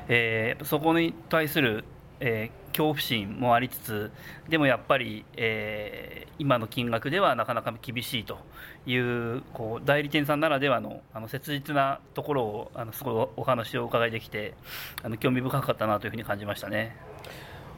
[0.08, 1.84] えーそこに対する、
[2.20, 4.12] えー恐怖心もありつつ
[4.48, 8.40] でもやっぱり、えー今の金額ではなかなか厳しいと
[8.88, 14.56] いうこう代理店さんならではのあの切実なところをあのすごいお話をお伺いできて
[15.04, 16.96] あの興味深かったなというふうに感じましたね。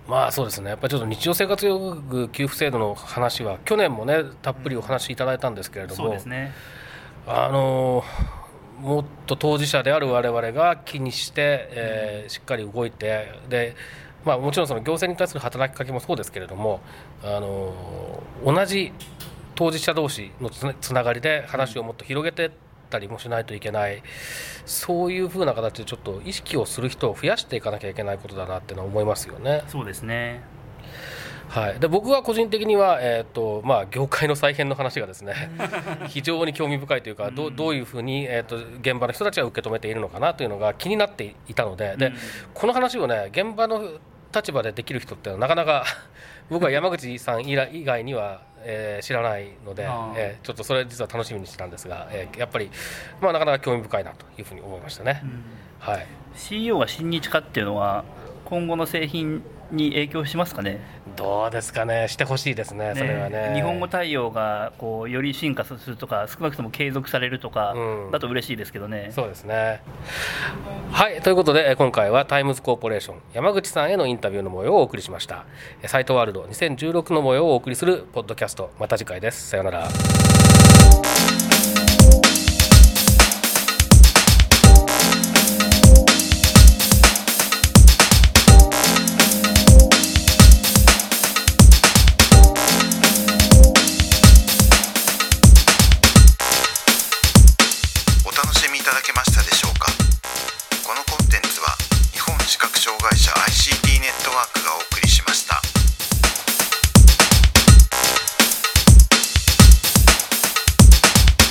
[0.07, 6.53] まあそうですねやっぱりちょっと日常生活用具給付制度の話は去年もねたっぷりお話しいただいたんですけれども、そうですね
[7.26, 8.03] あの
[8.80, 13.76] もっと当事者である我々が気にして、えーしっかり動いてで、
[14.26, 16.80] まあ、もちろんその行政に対する働きかけもそうですけれども、
[17.24, 18.91] あの同じ
[19.55, 22.51] 当事者同士のつながりで話をもっと広げてっ
[22.89, 24.03] たりもしないといけない
[24.65, 29.63] そういうふうな形でちょっと意識をする人を増やしていかなきゃいけないことだなってのは思いますよね。
[29.67, 30.41] そうですね
[31.53, 35.51] はい、で僕は個人的には、えーとまあ、業界の再編の話がですね
[36.07, 42.11] 非常に興味深いというかどうどういうふうに、えーと、現場の人たちは受け止めているのかなというのが気になっていたのでで、
[42.55, 43.99] この話をね現場の
[44.33, 45.85] 立場でできる人ってなかなか
[46.49, 49.83] 僕は山口さん以外には、えー、知らないので、
[50.15, 52.71] えー、ちょっとそれ実は楽しみにしてたんですが、えー、やっぱり、
[53.21, 55.21] まあ、なかなか興味深いなというふうに思いましたね。
[55.79, 58.03] はい、CEO が親日化っていうのは
[58.53, 59.41] 今後の製品
[59.71, 60.79] に影響しますかね？
[61.15, 63.51] どうですかね、してほしいですね、ね、それはね。
[63.55, 67.73] 日本語対応がこうより進化するとか、少なくとも継続されるとか、
[68.11, 69.81] だと嬉しいですけどね、うん、そうですね。
[70.91, 75.45] はいということで、今回はタイムズコーポレーション、山口さんへのインタビューの模様をお送りしました。
[75.87, 79.49] サイトワールド2016の模様をお送りするポッドキャスト、また次回です。
[79.49, 79.87] さようなら。